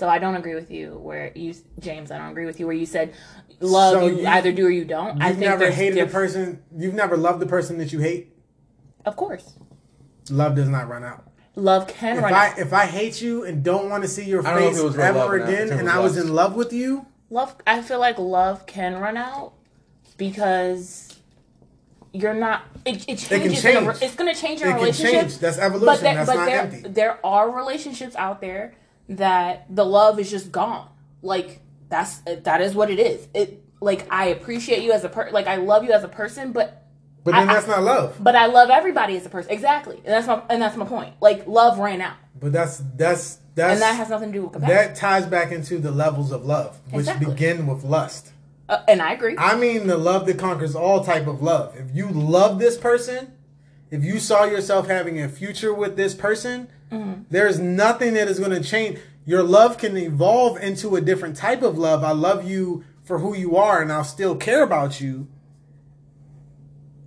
[0.00, 2.10] So I don't agree with you where you, James.
[2.10, 3.12] I don't agree with you where you said
[3.60, 5.20] love So you, you- either do or you don't.
[5.22, 6.62] I You've think never hated diff- a person.
[6.74, 8.34] You've never loved the person that you hate.
[9.04, 9.58] Of course,
[10.30, 11.24] Love does not run out.
[11.54, 12.58] love can if run I out.
[12.58, 14.80] if I hate you and don't want to see your I don't know if face
[14.80, 15.48] it was real love ever or not.
[15.48, 18.96] I again, and I was in love with you, love i feel like love can
[18.96, 19.52] run out
[20.16, 21.18] because
[22.14, 24.02] you're not it, it changes in a re- change.
[24.02, 25.38] it's going to change it your can relationship change.
[25.38, 25.86] That's evolution.
[25.86, 26.88] but there, That's but not there, empty.
[26.88, 28.74] there are relationships out there
[29.10, 30.88] that the love is just gone
[31.22, 35.30] like that's that is what it is it like i appreciate you as a per
[35.30, 36.86] like i love you as a person but
[37.24, 38.16] But then I- that's not love.
[38.20, 41.14] but i love everybody as a person exactly and that's my and that's my point
[41.20, 44.52] like love ran out But that's that's that's and that has nothing to do with
[44.52, 47.26] compassion that ties back into the levels of love, which Exactly.
[47.34, 48.30] begin with lust.
[48.68, 51.74] uh, and i agree I mean the love that conquers all type of love.
[51.76, 53.32] If you love this person,
[53.90, 57.22] if you saw yourself having a future with this person, Mm-hmm.
[57.30, 58.98] there's nothing that is going to change.
[59.24, 62.02] Your love can evolve into a different type of love.
[62.02, 65.28] I love you for who you are and I'll still care about you.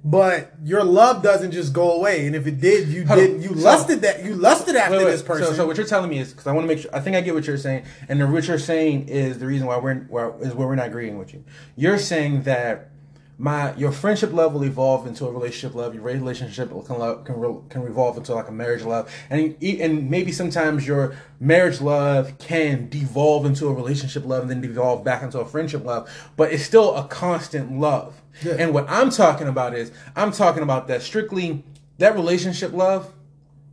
[0.06, 2.28] But your love doesn't just go away.
[2.28, 3.26] And if it did, you Hold on.
[3.26, 5.12] did you So- lusted that you lusted after Wait, wait.
[5.12, 5.48] this person.
[5.48, 6.91] So, so what you're telling me is because I want to make sure.
[6.93, 9.65] I think I get what you're saying, and the, what you're saying is the reason
[9.65, 11.46] why we're where is where we're not agreeing with you.
[11.78, 12.89] You're saying that
[13.38, 15.96] my your friendship love will evolve into a relationship love.
[15.96, 20.10] Your relationship can lo- can, re, can revolve into like a marriage love, and and
[20.10, 25.24] maybe sometimes your marriage love can devolve into a relationship love and then devolve back
[25.24, 26.10] into a friendship love.
[26.38, 28.22] But it's still a constant love.
[28.43, 28.56] Yeah.
[28.60, 31.63] And what I'm talking about is I'm talking about that strictly
[31.98, 33.13] that relationship love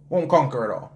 [0.09, 0.93] won't conquer it all.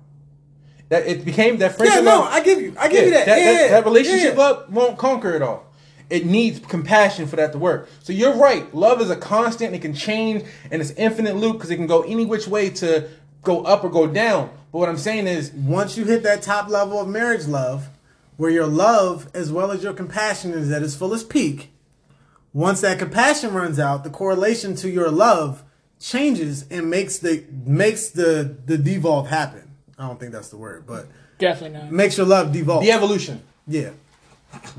[0.89, 2.05] That it became that friendship.
[2.05, 2.33] yeah, no, love.
[2.33, 3.27] I give you, I give you that.
[3.27, 4.41] That, yeah, that, that relationship yeah.
[4.41, 5.67] love won't conquer it all.
[6.11, 7.89] It needs compassion for that to work.
[8.03, 8.73] So you're right.
[8.75, 9.75] Love is a constant.
[9.75, 13.09] It can change, and it's infinite loop because it can go any which way to
[13.43, 14.51] go up or go down.
[14.73, 17.89] But what I'm saying is, once you hit that top level of marriage love,
[18.37, 21.71] where your love as well as your compassion is at its fullest peak,
[22.53, 25.63] once that compassion runs out, the correlation to your love
[26.01, 29.71] changes and makes the makes the the devolve happen.
[29.99, 31.07] I don't think that's the word, but
[31.39, 32.83] definitely not makes your love devolve.
[32.83, 33.91] the evolution, yeah,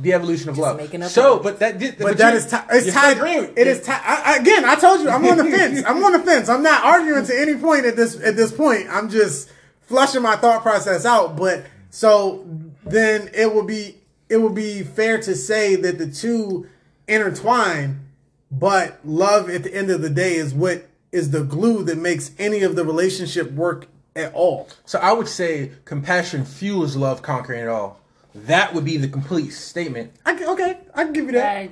[0.02, 0.78] the evolution of love.
[0.78, 1.44] making up So, words.
[1.44, 3.12] but that, did- but that you- is ti- it's you're tied.
[3.18, 3.54] still agreeing.
[3.56, 4.02] It is tied.
[4.04, 4.66] I, I- again.
[4.66, 5.84] I told you I'm on the fence.
[5.86, 6.50] I'm on the fence.
[6.50, 8.88] I'm not arguing to any point at this at this point.
[8.90, 9.50] I'm just
[9.82, 11.36] flushing my thought process out.
[11.36, 12.46] But so
[12.86, 13.98] then it would be
[14.30, 16.68] it would be fair to say that the two
[17.08, 18.00] intertwine,
[18.52, 22.32] but love at the end of the day is what is the glue that makes
[22.38, 24.68] any of the relationship work at all.
[24.86, 28.00] So I would say compassion fuels love, conquering it all.
[28.36, 30.12] That would be the complete statement.
[30.26, 31.56] I can, okay, I can give you that.
[31.58, 31.72] I-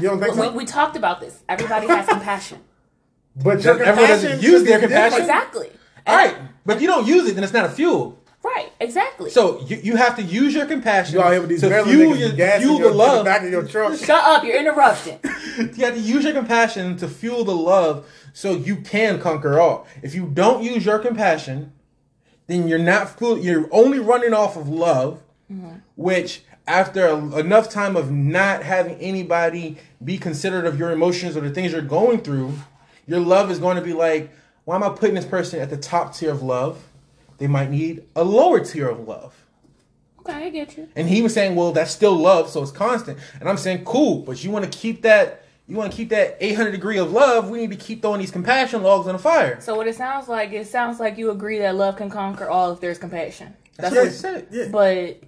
[0.00, 0.52] You don't think we, so?
[0.52, 2.58] we talked about this everybody has compassion
[3.36, 5.20] But your Everyone doesn't use their compassion?
[5.20, 5.30] different.
[5.30, 5.70] exactly
[6.06, 8.18] All right, but if you don't use it, then it's not a fuel.
[8.42, 11.60] right exactly So you, you have to use your compassion You out here with these
[11.60, 13.24] to barely fuel, your, gas fuel in your, the to love.
[13.24, 13.96] back of your truck.
[14.10, 15.20] shut up you're interrupting
[15.76, 19.86] You have to use your compassion to fuel the love so you can conquer all.
[20.02, 21.72] If you don't use your compassion,
[22.48, 25.76] then you're not full, you're only running off of love, Mm-hmm.
[25.94, 31.40] which after a- enough time of not having anybody be considerate of your emotions or
[31.40, 32.54] the things you're going through,
[33.06, 34.32] your love is going to be like,
[34.64, 36.82] why am I putting this person at the top tier of love?
[37.38, 39.36] They might need a lower tier of love.
[40.18, 43.16] okay i get you And he was saying, well, that's still love, so it's constant.
[43.38, 46.38] And I'm saying, cool, but you want to keep that, you want to keep that
[46.40, 47.50] 800 degree of love.
[47.50, 49.60] We need to keep throwing these compassion logs on the fire.
[49.60, 52.72] so what it sounds like it sounds like you agree that love can conquer all
[52.72, 54.48] if there's compassion That's that's what I said.
[54.50, 54.68] Yeah.
[54.72, 55.20] but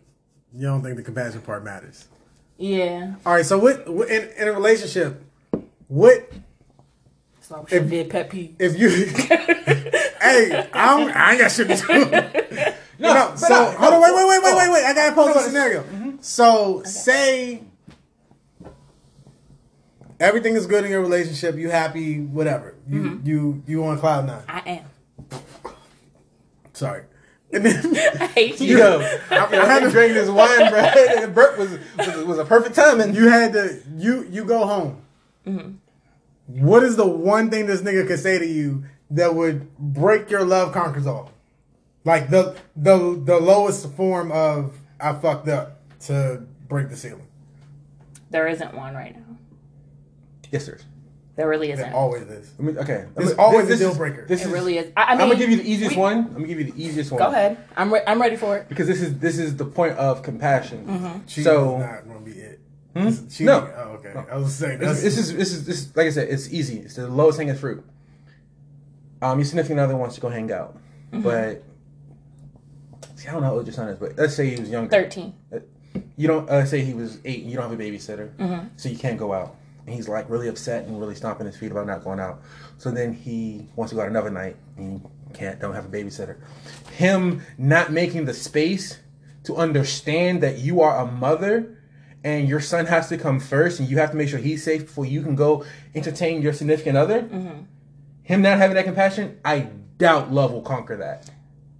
[0.54, 2.08] You don't think the compassion part matters.
[2.56, 5.22] yeah All right, so what, what in, in a relationship,
[5.88, 6.30] what
[7.50, 8.88] that's why we should did pet peeve if you?
[10.20, 12.74] hey, I, don't, I ain't got shit to do.
[13.00, 14.84] No, no, but so no, hold on, wait, wait, wait, wait, wait, wait.
[14.84, 15.82] I gotta pose No, a but- scenario.
[15.84, 16.16] Mm-hmm.
[16.20, 17.62] So say
[20.18, 22.74] everything is good in your relationship, you happy, whatever.
[22.88, 23.26] You mm-hmm.
[23.26, 24.42] you you on cloud nine.
[24.48, 24.84] i am
[26.72, 27.04] Sorry.
[27.52, 30.80] And then i hate you Yo, I, I had to drink this wine, bro.
[31.22, 33.14] And Burp was, was was a perfect timing.
[33.14, 35.02] you had to you you go home.
[35.46, 35.72] Mm-hmm.
[36.64, 40.44] What is the one thing this nigga could say to you that would break your
[40.44, 41.32] love conquers all?
[42.04, 47.26] Like the the the lowest form of I fucked up to break the ceiling.
[48.30, 49.36] there isn't one right now
[50.50, 50.78] Yes, sir.
[51.38, 51.92] There really isn't.
[51.92, 52.50] always is.
[52.58, 53.06] I mean, okay.
[53.16, 54.26] It's I'm- always a this deal is- breaker.
[54.26, 56.02] This it is, really is i, I mean I'm gonna give you the easiest we-
[56.02, 56.18] one.
[56.18, 57.20] I'm gonna give you the easiest one.
[57.22, 59.96] go ahead i'm re- i'm ready for it Because this is this is the point
[59.96, 60.84] of compassion.
[61.28, 62.60] Cheating So not gonna be it.
[62.94, 63.06] Hmm?
[63.06, 63.72] It's No.
[63.76, 64.12] Oh, okay.
[64.30, 66.52] I was saying that's, This, this is this is this is like I said, it's
[66.52, 66.78] easy.
[66.80, 67.84] It's the lowest hanging fruit.
[69.22, 70.76] Um, your significant other wants to go hang out,
[71.12, 71.22] Mm-hmm.
[71.22, 71.62] but
[73.16, 74.90] see, I don't know how old your son is, but let's say he was younger.
[74.90, 75.32] 13
[76.16, 76.48] You don't.
[76.50, 77.42] Uh, let's say he was eight.
[77.42, 78.66] and You don't have a babysitter, Mm-hmm.
[78.76, 79.54] so you can't go out.
[79.88, 82.42] And he's like really upset and really stomping his feet about not going out.
[82.76, 84.56] So then he wants to go out another night.
[84.76, 86.36] And he can't don't have a babysitter.
[86.92, 88.98] Him not making the space
[89.44, 91.78] to understand that you are a mother
[92.22, 94.82] and your son has to come first and you have to make sure he's safe
[94.82, 97.22] before you can go entertain your significant other.
[97.22, 97.62] Mm-hmm.
[98.24, 101.30] Him not having that compassion, I doubt love will conquer that.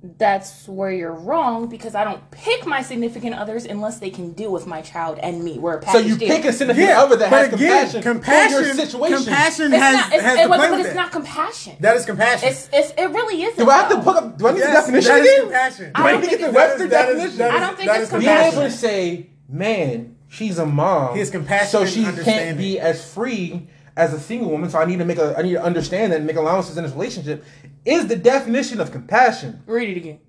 [0.01, 4.53] That's where you're wrong because I don't pick my significant others unless they can deal
[4.53, 5.59] with my child and me.
[5.59, 6.29] We're a So you deal.
[6.29, 9.17] pick a significant other that has again, compassion, compassion, your situation.
[9.25, 10.13] compassion It's has not.
[10.13, 10.97] It's, has it, to but, play but with it's it.
[10.97, 11.77] not compassion.
[11.81, 12.49] That is compassion.
[12.49, 13.59] It's, it's it really isn't.
[13.65, 14.03] Do I have to though.
[14.03, 14.39] look up?
[14.39, 15.43] Do I need Yes, the definition that is again?
[15.43, 15.93] compassion.
[15.97, 17.39] I Do I don't need to get the it's- Webster that is- definition?
[17.39, 18.59] that is- I don't think that it's is Being compassion.
[18.61, 21.13] able to say, man, she's a mom.
[21.15, 23.67] He has compassion so she can't be as free
[23.99, 24.71] as a single woman.
[24.71, 26.85] So I need to make a, I need to understand that and make allowances in
[26.85, 27.45] this relationship.
[27.85, 29.63] Is the definition of compassion?
[29.67, 30.21] Read it again.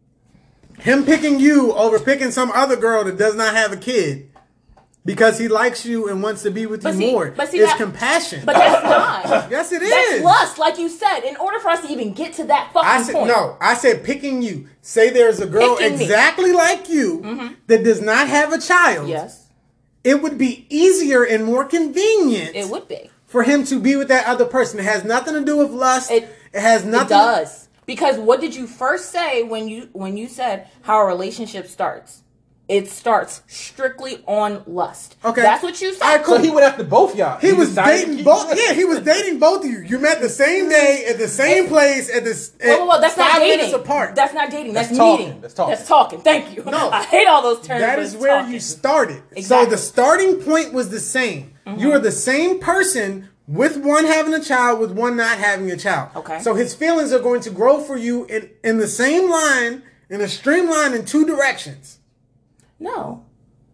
[0.79, 4.31] Him picking you over picking some other girl that does not have a kid
[5.05, 7.59] because he likes you and wants to be with But you see- more but see
[7.59, 8.41] is that- compassion.
[8.45, 9.51] But that's not.
[9.51, 9.89] yes, it is.
[9.89, 11.19] That's lust, like you said.
[11.21, 13.57] In order for us to even get to that fucking I said point, no.
[13.61, 14.67] I said picking you.
[14.81, 16.05] Say there's a girl Picking me.
[16.05, 17.53] exactly like you mm-hmm.
[17.67, 19.09] that does not have a child.
[19.09, 19.47] Yes,
[20.03, 23.11] It would be easier and more convenient it would be.
[23.29, 24.79] For him to be with that other person.
[24.79, 26.11] It has nothing to do with lust.
[26.11, 27.05] It- It, has nothing.
[27.05, 27.67] It does.
[27.85, 32.23] Because what did you first say when you when you said how a relationship starts?
[32.67, 35.15] It starts strictly on lust.
[35.25, 35.41] Okay.
[35.41, 36.03] That's what you said.
[36.03, 36.35] Alright, cool.
[36.35, 37.39] So he went after both y'all.
[37.39, 38.55] He, was dating both.
[38.55, 39.79] Yeah, he was dating both of you.
[39.79, 40.69] You met the same mm.
[40.69, 42.53] day at the same place at this.
[42.61, 43.57] Whoa, whoa, whoa, that's not dating.
[43.57, 44.13] minutes apart.
[44.13, 44.73] That's not dating.
[44.73, 45.25] That's, That's talking.
[45.25, 45.41] meeting.
[45.41, 45.75] That's talking.
[45.75, 46.21] That's talking.
[46.21, 46.63] Thank you.
[46.63, 46.89] No.
[46.93, 47.81] I hate all those terms.
[47.81, 48.53] That but is it's where talking.
[48.53, 49.23] you started.
[49.41, 51.55] So the starting point was the same.
[51.71, 51.79] Mm-hmm.
[51.81, 55.77] You are the same person with one having a child, with one not having a
[55.77, 56.09] child.
[56.15, 56.39] Okay.
[56.39, 60.21] So his feelings are going to grow for you in, in the same line, in
[60.21, 61.99] a streamline in two directions.
[62.79, 63.25] No,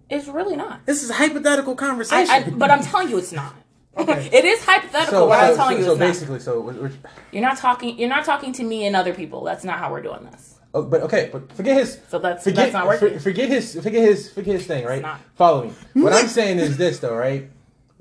[0.09, 0.85] it's really not.
[0.85, 2.29] This is a hypothetical conversation.
[2.33, 3.53] I, but I'm telling you, it's not.
[3.97, 4.27] Okay.
[4.33, 6.07] it is hypothetical, So, but I'm so, telling so, you, so it's not.
[6.07, 6.93] basically, so we're, we're-
[7.31, 7.97] You're not talking.
[7.97, 9.45] You're not talking to me and other people.
[9.45, 10.55] That's not how we're doing this.
[10.73, 11.97] oh, but okay, but forget his.
[12.09, 13.13] So that's forget, that's not working.
[13.13, 13.73] for- forget his.
[13.73, 14.29] Forget his.
[14.33, 14.83] Forget his thing.
[14.83, 15.01] Right.
[15.01, 15.21] not.
[15.35, 15.73] Follow me.
[15.93, 17.15] What I'm saying is this, though.
[17.15, 17.49] Right.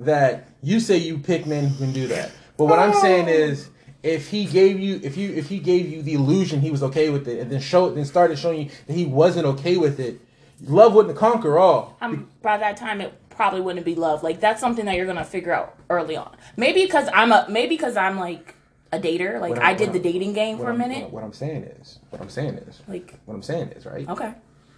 [0.00, 3.68] That you say you pick men who can do that, but what I'm saying is.
[4.02, 7.08] If he gave you, if you, if he gave you the illusion he was okay
[7.08, 10.20] with it, and then showed, then started showing you that he wasn't okay with it,
[10.62, 11.96] love wouldn't conquer all.
[12.02, 14.22] um, by that time it probably wouldn't be love.
[14.22, 16.36] Like that's something that you're gonna figure out early on.
[16.54, 18.54] Maybe because I'm a maybe because I'm like
[18.92, 19.40] a dater.
[19.40, 21.10] Like I'm- did the dating game for a I'm- minute.
[21.10, 24.06] What, I'm saying is, what I'm saying is, Like what I'm saying is, right?
[24.06, 24.34] okay,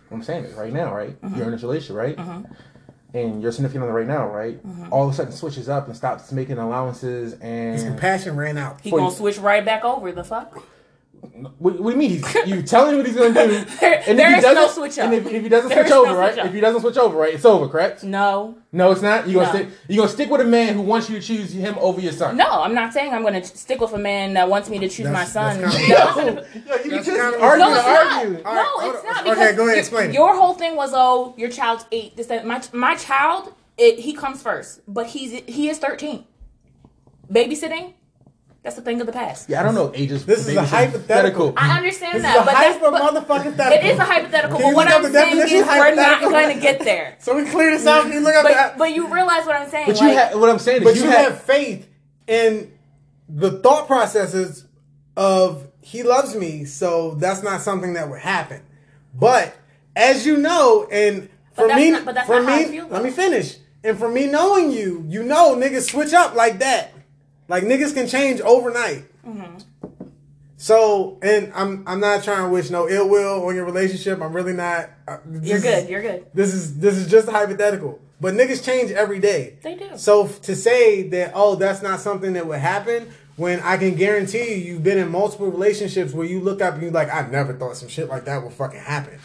[0.08, 1.20] What I'm saying is, right now, right?
[1.20, 1.36] Mm-hmm.
[1.36, 2.46] You're in a relationship, right?
[3.16, 4.64] And you're significant other right now, right?
[4.66, 4.92] Mm-hmm.
[4.92, 8.80] All of a sudden switches up and stops making allowances and his compassion ran out.
[8.82, 10.12] he gonna switch right back over.
[10.12, 10.62] The fuck.
[11.58, 12.10] What, what do you mean?
[12.10, 14.54] He's, you telling him what he's gonna do, There- and there if he is no
[14.54, 16.34] doesn't, switch and if, if he doesn't There switch is no over, right?
[16.34, 16.46] switch.
[16.46, 17.34] If he doesn't switch over, right?
[17.34, 18.04] It's over, correct?
[18.04, 19.26] No, No, it's not.
[19.28, 19.52] You gonna No.
[19.54, 19.68] stick?
[19.88, 22.36] You gonna stick with a man who wants you to choose him over your son?
[22.36, 22.46] no.
[22.62, 25.08] I'm not saying I'm gonna ch- stick with a man that wants me to choose
[25.08, 25.60] my son.
[25.60, 25.94] that's kinda-
[26.54, 26.74] No.
[26.74, 28.12] Yo, you That's just kind of- argue No, and it's not.
[28.12, 28.32] argue.
[28.32, 29.24] No, All right, hold it's on.
[29.24, 29.26] not.
[29.26, 30.14] Okay, go ahead, your- explain it.
[30.14, 32.16] Your whole thing was, oh, your child's eight.
[32.16, 32.46] This, that.
[32.46, 36.24] My my child, it, he comes first, but he's he is thirteen.
[37.32, 37.94] Babysitting,
[38.66, 39.48] that's a thing of the past.
[39.48, 40.26] Yeah, I don't know ages.
[40.26, 41.54] This is a hypothetical.
[41.56, 43.88] I understand This that, is a but that's hyper but motherfucking thetical.
[43.88, 44.56] it is a hypothetical.
[44.58, 46.80] Can But you what up I'm the saying is, definition we're not going to get
[46.80, 47.16] there.
[47.20, 48.02] So we clear this out.
[48.02, 48.76] Can you look up But that?
[48.78, 49.86] but you realize what I'm saying?
[49.86, 51.88] But you like, have what I'm saying is But you, you have, have faith
[52.26, 52.72] in
[53.28, 54.64] the thought processes
[55.16, 58.62] of he loves me, so that's not something that would happen.
[59.14, 59.54] But
[59.94, 62.88] as you know, and for me, not- but that's for not how I me, feel,
[62.88, 63.58] let me finish.
[63.84, 66.92] And for me knowing you, you know niggas switch up like that.
[67.48, 69.04] Like niggas can change overnight.
[69.26, 69.58] Mm-hmm.
[70.58, 74.20] So, and I'm I'm not trying to wish no ill will on your relationship.
[74.22, 74.88] I'm really not.
[75.06, 75.88] uh, You're is- good.
[75.88, 76.26] You're good.
[76.34, 78.00] this is this is just a hypothetical.
[78.20, 79.58] But niggas change every day.
[79.62, 79.90] They do.
[79.96, 83.94] So f- to say that oh that's not something that would happen when I can
[83.94, 87.28] guarantee you you've been in multiple relationships where you look up and you're like I
[87.28, 89.18] never thought some shit like that would fucking happen.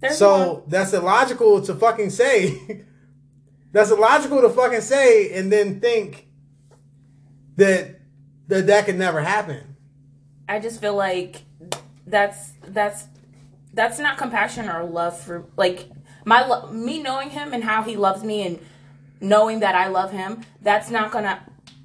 [0.00, 2.86] There's So one- that's illogical to fucking say.
[3.72, 6.27] that's illogical to fucking say and then think
[7.58, 8.00] that
[8.48, 9.76] that that could never happen.
[10.48, 11.42] I just feel like
[12.06, 13.04] that's that's
[13.74, 15.90] that's not compassion or love for like
[16.24, 18.58] my lo- me knowing him and how he loves me and
[19.20, 20.40] knowing that I love him.
[20.62, 21.44] That's not gonna.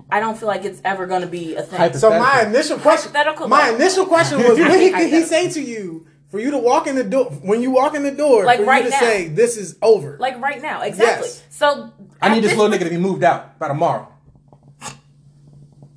[0.09, 1.93] I don't feel like it's ever gonna be a thing.
[1.93, 3.75] So my initial question, my though.
[3.75, 6.95] initial question was, what he, could he say to you for you to walk in
[6.95, 8.99] the door when you walk in the door Like for right you to now.
[8.99, 10.17] say this is over?
[10.19, 11.27] like right now, exactly.
[11.29, 11.43] Yes.
[11.49, 14.07] So I need this this little nigga to be moved out by tomorrow.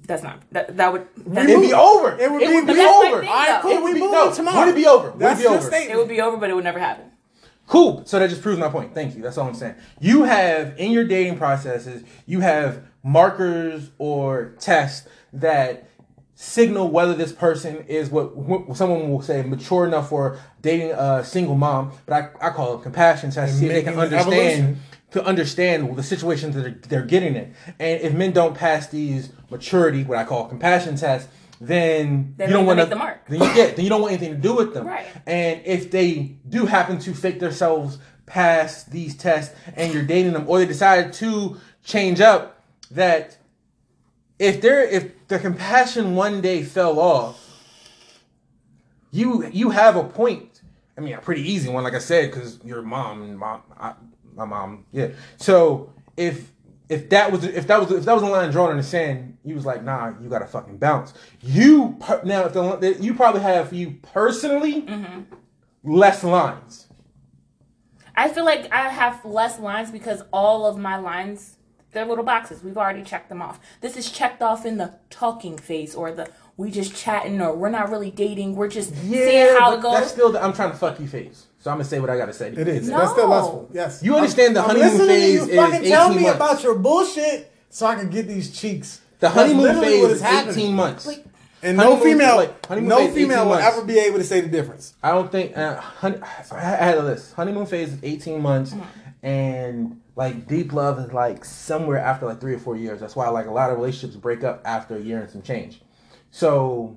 [0.07, 0.77] That's not that.
[0.77, 1.07] That would.
[1.27, 2.17] That, It'd be over.
[2.19, 3.21] It would It be- would but be over.
[3.21, 3.63] thing, All right, though.
[3.63, 3.71] cool.
[3.73, 4.59] It would we be- move no, tomorrow.
[4.61, 5.09] would it be over?
[5.11, 5.63] Would it That's be your over?
[5.67, 5.91] statement.
[5.91, 7.05] it would be over, but it would never happen.
[7.67, 8.03] Cool.
[8.07, 8.95] So that just proves my point.
[8.95, 9.23] Thank you.
[9.23, 9.75] That's all I'm saying.
[10.01, 15.89] You have in your dating processes, you have markers or tests that
[16.37, 21.25] signal whether this person is what, what someone will say mature enough for dating a
[21.25, 24.21] single mom, but I, I call it compassion test to see if they can understand
[24.35, 24.81] evolution.
[25.17, 27.55] To understand the situations that they're, they're getting in.
[27.79, 32.53] And if men don't pass these maturity, what I call compassion tests, then They you
[32.53, 33.27] don't want to the mark.
[33.27, 34.87] Then you get then you don't want anything to do with them.
[34.87, 35.07] Right.
[35.25, 40.45] And if they do happen to fake themselves past these tests and you're dating them
[40.49, 43.39] or they decide to change up that
[44.39, 47.63] if they're if the compassion one day fell off
[49.13, 50.63] you you have a point
[50.99, 53.95] i mean a pretty easy one like i said because your mom and mom I,
[54.37, 56.53] my mom yeah so if
[56.89, 59.37] if that was if that was if that was a line drawn in the sand
[59.45, 63.41] you was like nah you gotta fucking bounce you per- now if the, you probably
[63.41, 65.23] have you personally mm-hmm.
[65.83, 66.87] less lines
[68.17, 71.57] I feel like I have less lines because all of my lines,
[71.93, 72.65] they're little boxes.
[72.65, 73.61] We've already checked them off.
[73.83, 77.69] This is checked off in the talking phase or the we just chatting or we're
[77.69, 78.57] not really dating.
[78.57, 79.99] We're just seeing how it goes.
[79.99, 81.47] that's still the I'm trying to fuck you phase.
[81.67, 82.51] So I'm gonna say what I gotta say.
[82.53, 82.89] It is.
[82.89, 82.99] No.
[82.99, 83.69] That's still lustful.
[83.73, 84.01] Yes.
[84.01, 86.37] You understand the I'm honeymoon listening to phase you is fucking tell me months.
[86.37, 89.01] about your bullshit so I can get these cheeks.
[89.19, 91.07] The honeymoon literally phase what is 18 months.
[91.09, 91.25] Like,
[91.65, 94.95] And no female, like, no female will ever be able to say the difference.
[95.03, 96.21] I don't think uh, honey,
[96.53, 97.35] I had a list.
[97.35, 98.73] Honeymoon phase is 18 months,
[99.25, 103.01] and like deep love is like somewhere after like three or four years.
[103.01, 105.83] That's why like a lot of relationships break up after a year and some change.
[106.31, 106.97] So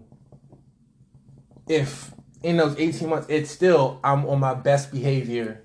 [1.68, 2.14] if
[2.44, 5.64] in those 18 months it's still I'm on my best behavior,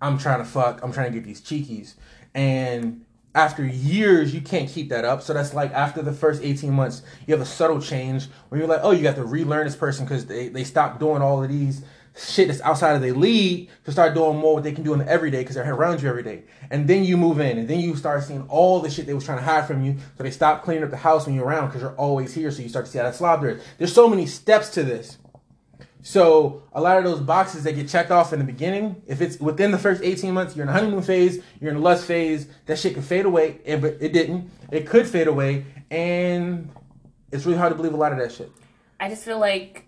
[0.00, 1.94] I'm trying to fuck, I'm trying to get these cheekies,
[2.34, 3.04] and
[3.34, 5.22] after years you can't keep that up.
[5.22, 8.68] So that's like after the first 18 months, you have a subtle change where you're
[8.68, 11.48] like, oh, you got to relearn this person because they, they stopped doing all of
[11.48, 11.82] these
[12.14, 14.98] shit that's outside of their league to start doing more what they can do in
[14.98, 16.42] the everyday because they're around you every day.
[16.70, 19.24] And then you move in and then you start seeing all the shit they was
[19.24, 19.96] trying to hide from you.
[20.16, 22.50] So they stop cleaning up the house when you're around because you're always here.
[22.50, 23.62] So you start to see how that slob there is.
[23.78, 25.18] There's so many steps to this.
[26.02, 29.38] So a lot of those boxes that get checked off in the beginning, if it's
[29.38, 32.48] within the first 18 months, you're in the honeymoon phase, you're in the lust phase,
[32.66, 33.60] that shit can fade away.
[33.64, 34.50] It, but it didn't.
[34.72, 36.68] It could fade away, and
[37.30, 38.50] it's really hard to believe a lot of that shit.
[38.98, 39.86] I just feel like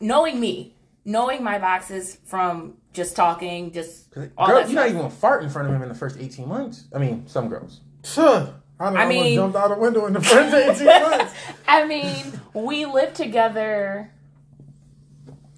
[0.00, 0.74] knowing me,
[1.04, 5.42] knowing my boxes from just talking, just all Girl, that you're not even gonna fart
[5.42, 6.84] in front of him in the first 18 months.
[6.94, 7.80] I mean, some girls.
[8.02, 8.54] Sure.
[8.80, 11.34] I, know, I I mean- jumped out a window in the first 18 months.
[11.68, 14.10] I mean, we lived together.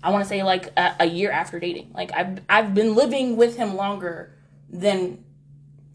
[0.02, 1.92] I want to say like a, a year after dating.
[1.94, 4.36] Like I've I've been living with him longer
[4.68, 5.24] than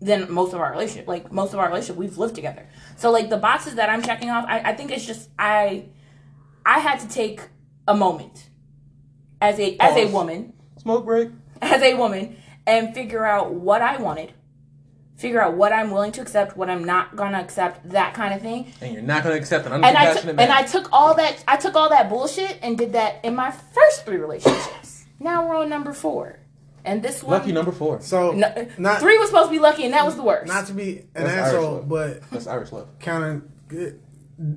[0.01, 1.07] than most of our relationship.
[1.07, 2.67] Like most of our relationship, we've lived together.
[2.97, 5.85] So like the boxes that I'm checking off, I, I think it's just I
[6.65, 7.41] I had to take
[7.87, 8.49] a moment
[9.39, 11.29] as a as a woman Smoke break.
[11.61, 14.33] as a woman and figure out what I wanted,
[15.21, 18.41] figure out what I'm willing to accept, what I'm not gonna accept, that kind of
[18.41, 20.39] thing And you're not gonna accept an and I took man.
[20.39, 23.51] and I took all that I took all that bullshit and did that in my
[23.51, 25.05] first three relationships.
[25.19, 26.39] now we're on number four,
[26.83, 28.01] and this one Lucky number four.
[28.01, 30.47] So, no- not, three was supposed to be lucky, and that was the worst.
[30.47, 31.89] not to be an That's asshole, love.
[31.89, 32.87] but That's Irish love.
[32.99, 33.77] kind of,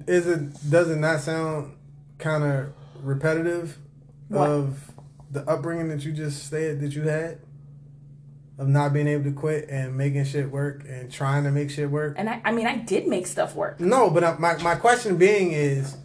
[0.08, 1.76] is it, does it not sound
[2.18, 3.76] kind of repetitive
[4.28, 4.48] What?
[4.48, 4.90] of
[5.30, 7.40] the upbringing that you just said that you had?
[8.56, 11.90] Of not being able to quit and making shit work and trying to make shit
[11.90, 12.14] work?
[12.16, 13.80] and I, I mean, I did make stuff work.
[13.80, 15.96] No, but my my question being is,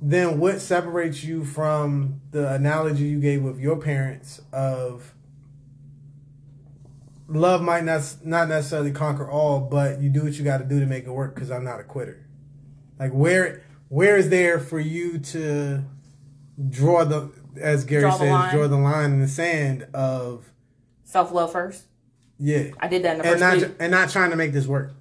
[0.00, 5.14] then what separates you from the analogy you gave with your parents of
[7.28, 10.80] love might not not necessarily conquer all, but you do what you got to do
[10.80, 12.26] to make it work because I'm not a quitter.
[12.98, 15.84] Like where where is there for you to
[16.70, 17.30] draw the
[17.60, 18.54] as Gary Draw says line.
[18.54, 20.50] draw the line in the sand of
[21.04, 21.84] Self love first.
[22.38, 23.76] Yeah I did that in the and first not three.
[23.80, 24.92] and not trying to make this work.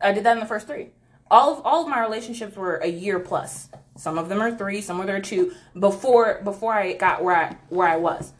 [0.00, 0.90] I did that in the first three.
[1.30, 3.68] All of all of my relationships were a year plus.
[3.96, 5.54] Some of them are three, some of them are two.
[5.78, 8.32] Before before I got where I where I was,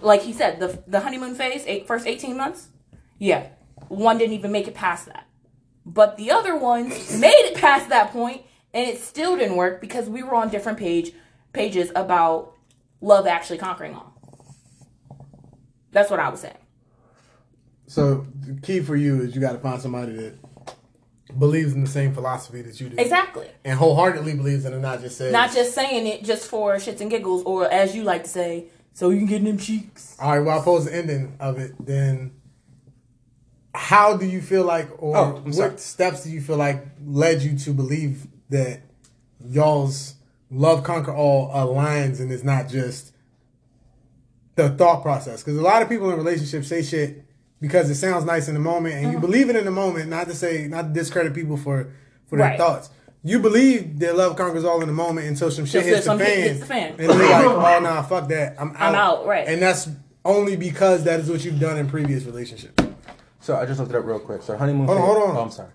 [0.00, 2.68] like he said, the the honeymoon phase, eight, first eighteen months,
[3.18, 3.48] yeah,
[3.88, 5.26] one didn't even make it past that.
[5.84, 8.42] But the other ones made it past that point,
[8.74, 11.12] and it still didn't work because we were on different page
[11.52, 12.52] pages about
[13.00, 14.12] love actually conquering all.
[15.92, 16.58] That's what I was saying.
[17.86, 20.34] So the key for you is you got to find somebody that
[21.38, 23.48] believes in the same philosophy that you do, Exactly.
[23.64, 25.32] and wholeheartedly believes in it, not just says.
[25.32, 28.66] Not just saying it just for shits and giggles, or as you like to say,
[28.92, 30.16] so you can get them cheeks.
[30.20, 30.40] All right.
[30.44, 31.74] Well, I pose the ending of it.
[31.84, 32.32] Then,
[33.74, 35.70] how do you feel like, or Oh, I'm sorry.
[35.70, 38.80] what steps do you feel like led you to believe that
[39.44, 40.14] y'all's
[40.50, 43.12] love conquer all aligns, and it's not just
[44.54, 45.42] the thought process?
[45.42, 47.24] Because a lot of people in relationships say shit
[47.66, 49.14] because it sounds nice in the moment, and Uh-huh.
[49.14, 50.08] you believe it in the moment.
[50.10, 51.88] Not to say, not to discredit people for
[52.26, 52.58] for their Right.
[52.58, 52.90] thoughts.
[53.22, 56.18] you believe that love conquers all in the moment until some shit hits the some
[56.18, 56.90] shit fan, hits the fan.
[56.90, 57.44] and then you're like,
[57.76, 58.80] oh nah, fuck that, I'm out.
[58.80, 59.48] I'm out, right.
[59.48, 59.88] And that's
[60.24, 62.74] only because that is what you've done in previous relationships.
[63.40, 64.42] So I just looked it up real quick.
[64.42, 64.86] So honeymoon.
[64.86, 65.36] Hold on, hold on.
[65.36, 65.70] Oh, I'm sorry.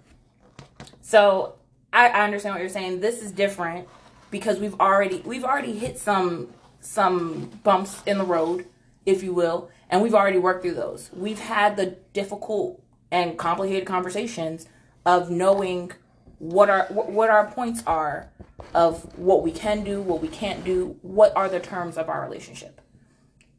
[1.02, 1.56] So
[1.94, 3.00] I, I understand what you're saying.
[3.02, 3.88] This is different
[4.30, 8.66] because we've already we've already hit some some bumps in the road,
[9.06, 11.10] if you will, and we've already worked through those.
[11.14, 12.82] We've had the difficult
[13.12, 14.66] and complicated conversations
[15.06, 15.92] of knowing
[16.40, 18.32] what our what our points are
[18.74, 22.22] of what we can do, what we can't do, what are the terms of our
[22.24, 22.80] relationship.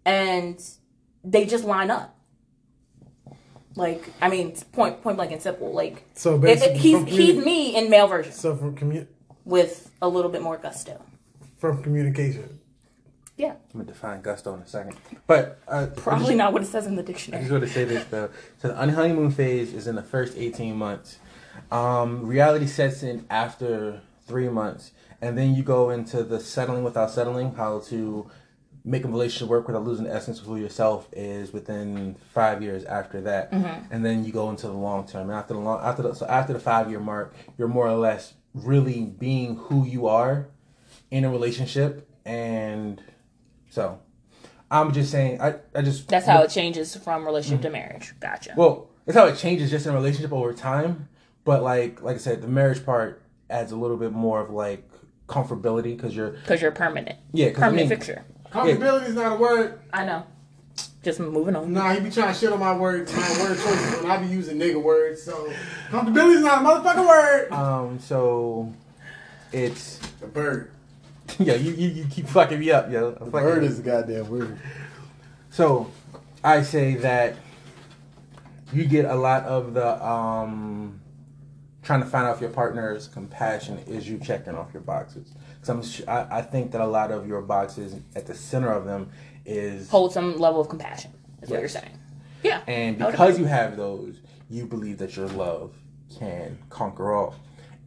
[0.04, 0.60] And
[1.22, 2.16] they just line up.
[3.74, 5.72] Like I mean, point point blank and simple.
[5.72, 9.06] Like So it- it- basically, he's he's me in male version So from commu-
[9.44, 11.00] with a little bit more gusto.
[11.58, 12.58] from communication,
[13.42, 14.94] Yeah, I'm gonna define gusto in a second,
[15.26, 17.40] but uh, probably not what it says in the dictionary.
[17.40, 18.30] I just want to say this though.
[18.58, 21.18] So the honeymoon phase is in the first 18 months.
[21.72, 27.10] Um, reality sets in after three months, and then you go into the settling without
[27.10, 27.56] settling.
[27.56, 28.30] How to
[28.84, 32.84] make a relationship work without losing the essence of who yourself is within five years
[32.84, 33.48] after that,
[33.90, 35.30] and then you go into the long term.
[35.30, 37.96] And after the long after the so after the five year mark, you're more or
[37.96, 40.46] less really being who you are
[41.10, 43.02] in a relationship, and
[43.72, 43.98] so.
[44.70, 48.14] I'm just saying, I, I just That's how it changes from relationship to marriage.
[48.20, 48.54] Gotcha.
[48.56, 51.08] well, it's how it changes just in a relationship over time.
[51.44, 53.20] But like like I said, the marriage part
[53.50, 54.88] adds a little bit more of like
[55.28, 57.18] comfortability because you're Because you're permanent.
[57.34, 58.24] yeah 'cause I Permanent mean, fixture.
[58.50, 59.78] comfortability is not a word.
[59.92, 60.22] I know.
[61.02, 61.70] Just moving on.
[61.72, 64.26] Nah, he be trying to shit on my word, my word choices when I be
[64.28, 65.22] using nigga words.
[65.22, 65.52] So
[65.90, 67.52] comfortability is not a motherfucking word.
[67.52, 68.72] um so
[69.52, 70.70] it's a bird.
[71.38, 73.82] yeah you, you, you keep fucking me up yo I'm The fucking- bird is a
[73.82, 74.58] goddamn word.
[75.50, 75.90] So,
[76.42, 77.36] I say that
[78.72, 80.98] you get a lot of the um,
[81.82, 85.34] trying to find out if your partner's compassion is you checking off your boxes.
[85.60, 88.86] Because I'm, I, I think that a lot of your boxes at the center of
[88.86, 89.10] them
[89.44, 91.12] is, Hold some level of compassion,
[91.42, 91.98] is what you're saying.
[92.42, 92.62] Yeah.
[92.66, 95.76] and because you have those, you believe that your love
[96.18, 97.34] can conquer all.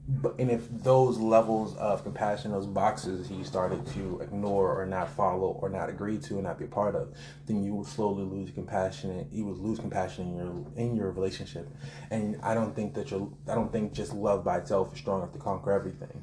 [0.08, 5.10] But and if those levels of compassion, those boxes he started to ignore or not
[5.10, 7.12] follow or not agree to and not be a part of,
[7.48, 9.28] then you will slowly lose compassion.
[9.32, 11.68] You will lose compassion in your in your relationship.
[12.12, 15.22] And I don't think that your I don't think just love by itself is strong
[15.22, 16.22] enough to conquer everything.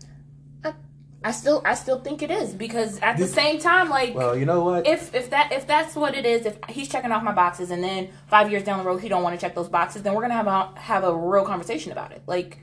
[1.25, 4.45] I still I still think it is because at the same time, like Well, you
[4.45, 4.87] know what?
[4.87, 7.83] if if that if that's what it is, if he's checking off my boxes and
[7.83, 10.23] then five years down the road he don't want to check those boxes, then we're
[10.23, 12.23] gonna have a have a real conversation about it.
[12.27, 12.59] Like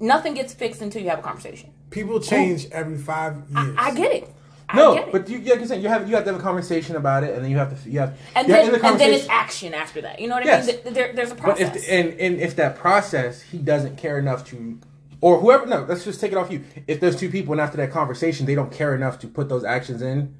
[0.00, 1.70] nothing gets fixed until you have a conversation.
[1.90, 3.76] People change every five years.
[3.78, 4.28] I get it.
[4.68, 5.12] I no, get it.
[5.12, 7.34] but you, like you're saying, you have you have to have a conversation about it,
[7.34, 9.28] and then you have to you have and you then have a and then it's
[9.28, 10.20] action after that.
[10.20, 10.66] You know what I Yes.
[10.68, 10.82] mean?
[10.82, 11.76] Th- There, there's a But process.
[11.76, 14.78] if and, and if that process he doesn't care enough to,
[15.20, 16.62] or whoever no, let's just take it off you.
[16.86, 19.64] If there's two people and after that conversation they don't care enough to put those
[19.64, 20.36] actions in,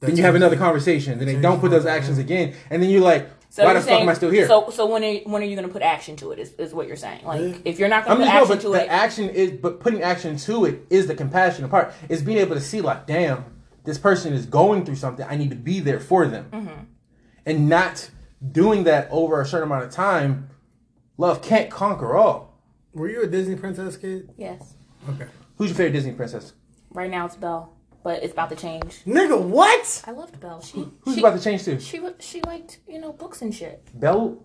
[0.00, 1.18] then you have another conversation.
[1.18, 3.86] Then they don't put those actions again, and then you're like, So why you're the
[3.86, 4.46] fuck am I saying- still here?
[4.48, 6.38] So so when are when are you going to put action to it?
[6.38, 7.22] Is, is what you're saying?
[7.26, 7.56] Like Yeah.
[7.66, 9.50] if you're not going to just put no, action but to the it, action is,
[9.60, 11.92] but putting action to it is the compassionate part.
[12.08, 13.44] Is being able to see like, damn,
[13.84, 15.26] this person is going through something.
[15.28, 16.80] I need to be there for them, Mm-hmm.
[17.44, 18.08] and not
[18.50, 20.48] doing that over a certain amount of time.
[21.18, 22.58] Love can't conquer all.
[22.94, 24.30] Were you a Disney princess kid?
[24.38, 24.74] yes.
[25.10, 25.26] Okay.
[25.58, 26.54] Who's your favorite Disney princess?
[26.90, 27.70] Right now it's Belle,
[28.04, 29.02] but it's about to change.
[29.06, 30.02] Nigga, what?
[30.06, 30.60] I loved Belle.
[30.62, 31.78] She Who's she, about to change to?
[31.80, 33.82] she she liked you know books and shit.
[33.94, 34.38] Belle.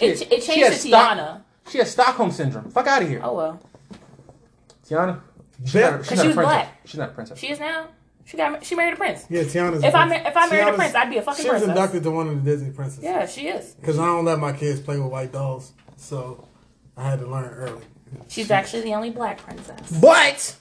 [0.00, 1.42] It, She- it she changed has to Stock- Tiana.
[1.70, 2.70] She has Stockholm syndrome.
[2.70, 3.60] Fuck out of here, Oh well,
[4.88, 5.20] Tiana.
[5.64, 6.52] She's Belle- not, a- she's Cause not she a was princess.
[6.54, 6.80] black.
[6.84, 7.38] She's not a princess.
[7.38, 7.88] she is now.
[8.24, 9.24] She got she married a prince.
[9.30, 9.84] Yeah, Tiana's.
[9.84, 11.68] If a I if I married a prince, I'd be a fucking She was princess.
[11.78, 13.04] inducted to one of the Disney princesses.
[13.04, 13.70] Yeah, she is.
[13.74, 16.46] Because I don't let my kids play with white dolls, so
[16.96, 17.82] I had to learn early.
[18.28, 19.90] She's actually the only black princess.
[20.00, 20.56] But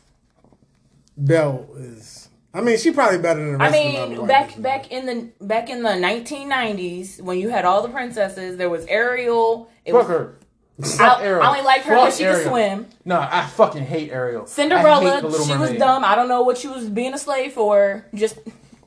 [1.17, 2.29] Belle is.
[2.53, 4.61] I mean, she probably better than the I rest of the mean, back bitches.
[4.61, 8.85] back in the back in the 1990s when you had all the princesses, there was
[8.85, 9.69] Ariel.
[9.83, 10.39] It Fuck was, her.
[10.81, 11.41] I, Fuck Ariel.
[11.41, 12.87] I only liked her because she could swim.
[13.03, 14.45] No, I fucking hate Ariel.
[14.45, 16.05] Cinderella, hate she was dumb.
[16.05, 18.37] I don't know what she was being a slave for, just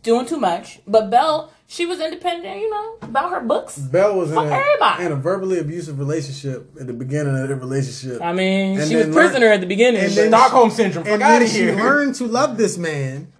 [0.03, 0.81] doing too much.
[0.87, 3.77] But Belle, she was independent, you know, about her books.
[3.79, 8.23] Belle was in a, in a verbally abusive relationship at the beginning of the relationship.
[8.23, 10.01] I mean, And she was prisoner learn- at the beginning.
[10.03, 11.07] and then- Stockholm syndrome.
[11.07, 11.77] And out then of she here.
[11.77, 13.33] learned to love this man.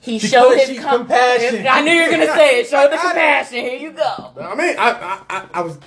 [0.00, 1.66] he Because showed his com- compassion.
[1.66, 2.66] I knew you were gonna say it.
[2.68, 3.58] Showed the Fuck outta compassion.
[3.60, 4.32] Here you go.
[4.40, 5.78] I mean, I I, I, I was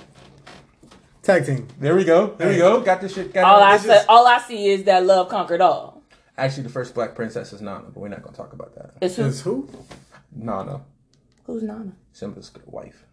[1.22, 1.68] tag team.
[1.78, 2.34] There we go.
[2.36, 2.80] There we go.
[2.80, 3.32] Got this shit.
[3.32, 3.62] Got All.
[3.62, 5.97] I It's said, just- all I see is that love conquered all.
[6.38, 8.92] Actually, the first black princess is Nana, but we're not gonna talk about that.
[9.02, 9.24] It's who?
[9.24, 9.68] Is who?
[10.32, 10.82] Nana,
[11.44, 11.92] Who's Nana?
[12.12, 13.04] Simba's wife.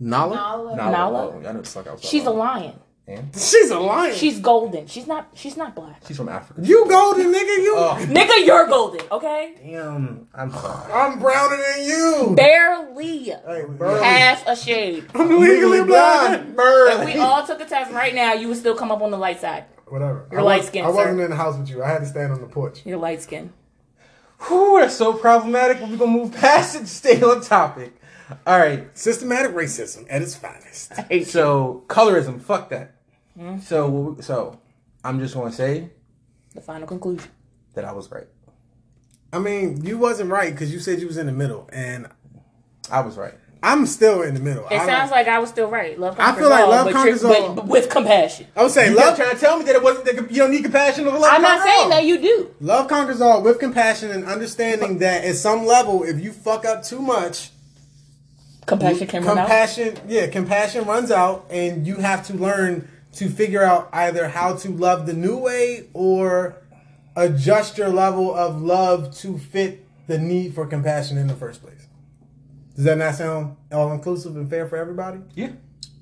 [0.00, 0.34] Nala.
[0.34, 0.76] Nala.
[0.76, 0.90] Nala.
[0.90, 1.26] Nala?
[1.26, 2.74] Oh, I know the fuck I was talking She's a lion.
[3.06, 4.14] And She's a lion.
[4.14, 4.86] She's golden.
[4.86, 5.28] She's not.
[5.34, 6.02] She's not black.
[6.06, 6.60] she's from Africa.
[6.62, 7.58] you golden nigga.
[7.58, 7.74] You.
[7.76, 7.96] Oh.
[8.08, 9.00] Nigga, you're golden.
[9.10, 9.54] Okay.
[9.62, 10.92] Damn, I'm sorry.
[10.92, 12.32] I'm browner than you.
[12.36, 13.24] Barely.
[13.24, 14.00] Hey, bro.
[14.00, 15.04] Half a shade.
[15.14, 16.54] I'm legally blind.
[16.56, 19.18] If we all took a test right now, you would still come up on the
[19.18, 19.64] light side.
[19.92, 20.26] Whatever.
[20.30, 21.24] You're I was- light-skinned, I wasn't sir.
[21.24, 21.82] in the house with you.
[21.82, 22.80] I had to stand on the porch.
[22.86, 23.52] You're light skinned.
[24.48, 25.82] Whew, that's so problematic.
[25.82, 26.88] We're gonna move past it.
[26.88, 27.92] Stay on topic.
[28.46, 28.86] All right.
[28.96, 30.94] Systematic racism at its finest.
[31.30, 32.40] So colorism.
[32.40, 32.94] Fuck that.
[33.38, 33.58] Hmm?
[33.58, 34.58] So so
[35.04, 35.90] I'm just gonna say
[36.54, 37.30] The final conclusion.
[37.74, 38.26] that I was right.
[39.30, 42.06] I mean, you wasn't right because you said you was in the middle, and
[42.90, 43.34] I was right.
[43.64, 44.66] I'm still in the middle.
[44.70, 45.96] It sounds like I was still right.
[45.98, 47.48] Love I conquers feel like all, love but conquers all.
[47.54, 48.46] but, but with compassion.
[48.56, 49.16] I would say You love.
[49.16, 50.04] kept trying to tell me that it wasn't.
[50.06, 51.32] That you don't need compassion over love.
[51.32, 51.76] I'm not conquer all.
[51.76, 52.54] saying that you do.
[52.60, 56.82] Love conquers all with compassion and understanding that at some level, if you fuck up
[56.82, 57.50] too much,
[58.66, 59.46] Compassion can run out.
[59.46, 64.54] compassion, yeah, compassion runs out, and you have to learn to figure out either how
[64.56, 66.56] to love the new way or
[67.16, 71.86] adjust your level of love to fit the need for compassion in the first place.
[72.74, 75.18] Does that not sound all inclusive and fair for everybody?
[75.34, 75.50] Yeah.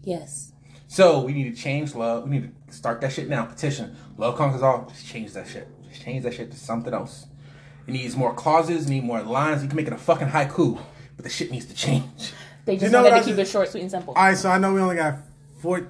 [0.02, 0.52] Yes.
[0.88, 2.24] So we need to change love.
[2.24, 3.44] We need to start that shit now.
[3.44, 3.96] Petition.
[4.16, 4.86] Love conquers all.
[4.88, 5.68] Just change that shit.
[5.88, 7.26] Just change that shit to something else.
[7.86, 8.88] It needs more clauses.
[8.88, 9.62] Need more lines.
[9.62, 10.80] You can make it a fucking haiku,
[11.16, 12.32] but the shit needs to change.
[12.64, 14.14] They just you know wanted to keep just- it short, sweet, and simple.
[14.14, 15.16] All right, so I know we only got
[15.60, 15.88] four,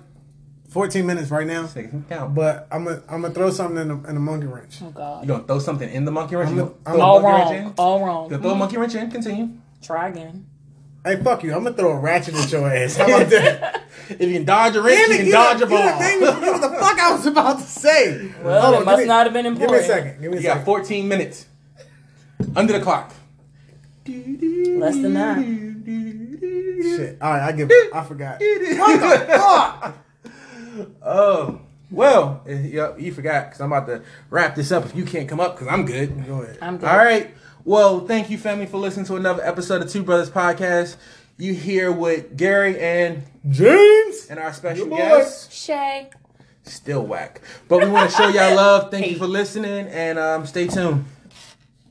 [0.70, 2.34] 14 minutes right now, Take count.
[2.34, 4.78] but I'm gonna I'm gonna throw something in the, in the monkey wrench.
[4.82, 5.22] oh God.
[5.22, 6.50] You gonna throw something in the monkey wrench?
[6.50, 7.66] I'm You a- gonna I'm throw a- a All monkey wrench wrong.
[7.70, 7.74] in?
[7.76, 8.28] All wrong.
[8.28, 9.10] gonna throw a monkey wrench in?
[9.10, 9.48] Continue.
[9.82, 10.46] Try again.
[11.04, 11.54] Hey, fuck you!
[11.54, 12.96] I'm gonna throw a ratchet at your ass.
[12.96, 13.84] How about that?
[14.10, 16.00] If you can dodge a wrench, you can you dodge a done- you done ball.
[16.00, 18.32] made me forget what the fuck I was about to say.
[18.42, 19.86] Well, Hold it on, must me- not have been Give me a important.
[19.86, 20.20] second.
[20.20, 20.64] Give me a You got second.
[20.66, 21.46] 14 minutes.
[22.56, 23.12] Under the clock.
[24.08, 25.38] Less than that.
[26.96, 27.18] Shit.
[27.22, 27.94] All right, I give up.
[27.94, 28.40] I forgot.
[28.40, 29.98] What the fuck?
[31.04, 31.60] Oh,
[31.92, 34.84] well, eh, yeah, you forgot because I'm about to wrap this up.
[34.86, 36.26] If you can't come up, because I'm good.
[36.26, 36.58] Go ahead.
[36.60, 36.88] I'm good.
[36.88, 37.32] All right.
[37.64, 40.96] Well, thank you, family, for listening to another episode of Two Brothers Podcast.
[41.36, 44.26] You here with Gary and James.
[44.28, 46.10] and our special guest, Shay.
[46.64, 47.40] still whack.
[47.68, 48.90] But we want to show y'all love.
[48.90, 51.04] Thank you for listening and um, stay tuned.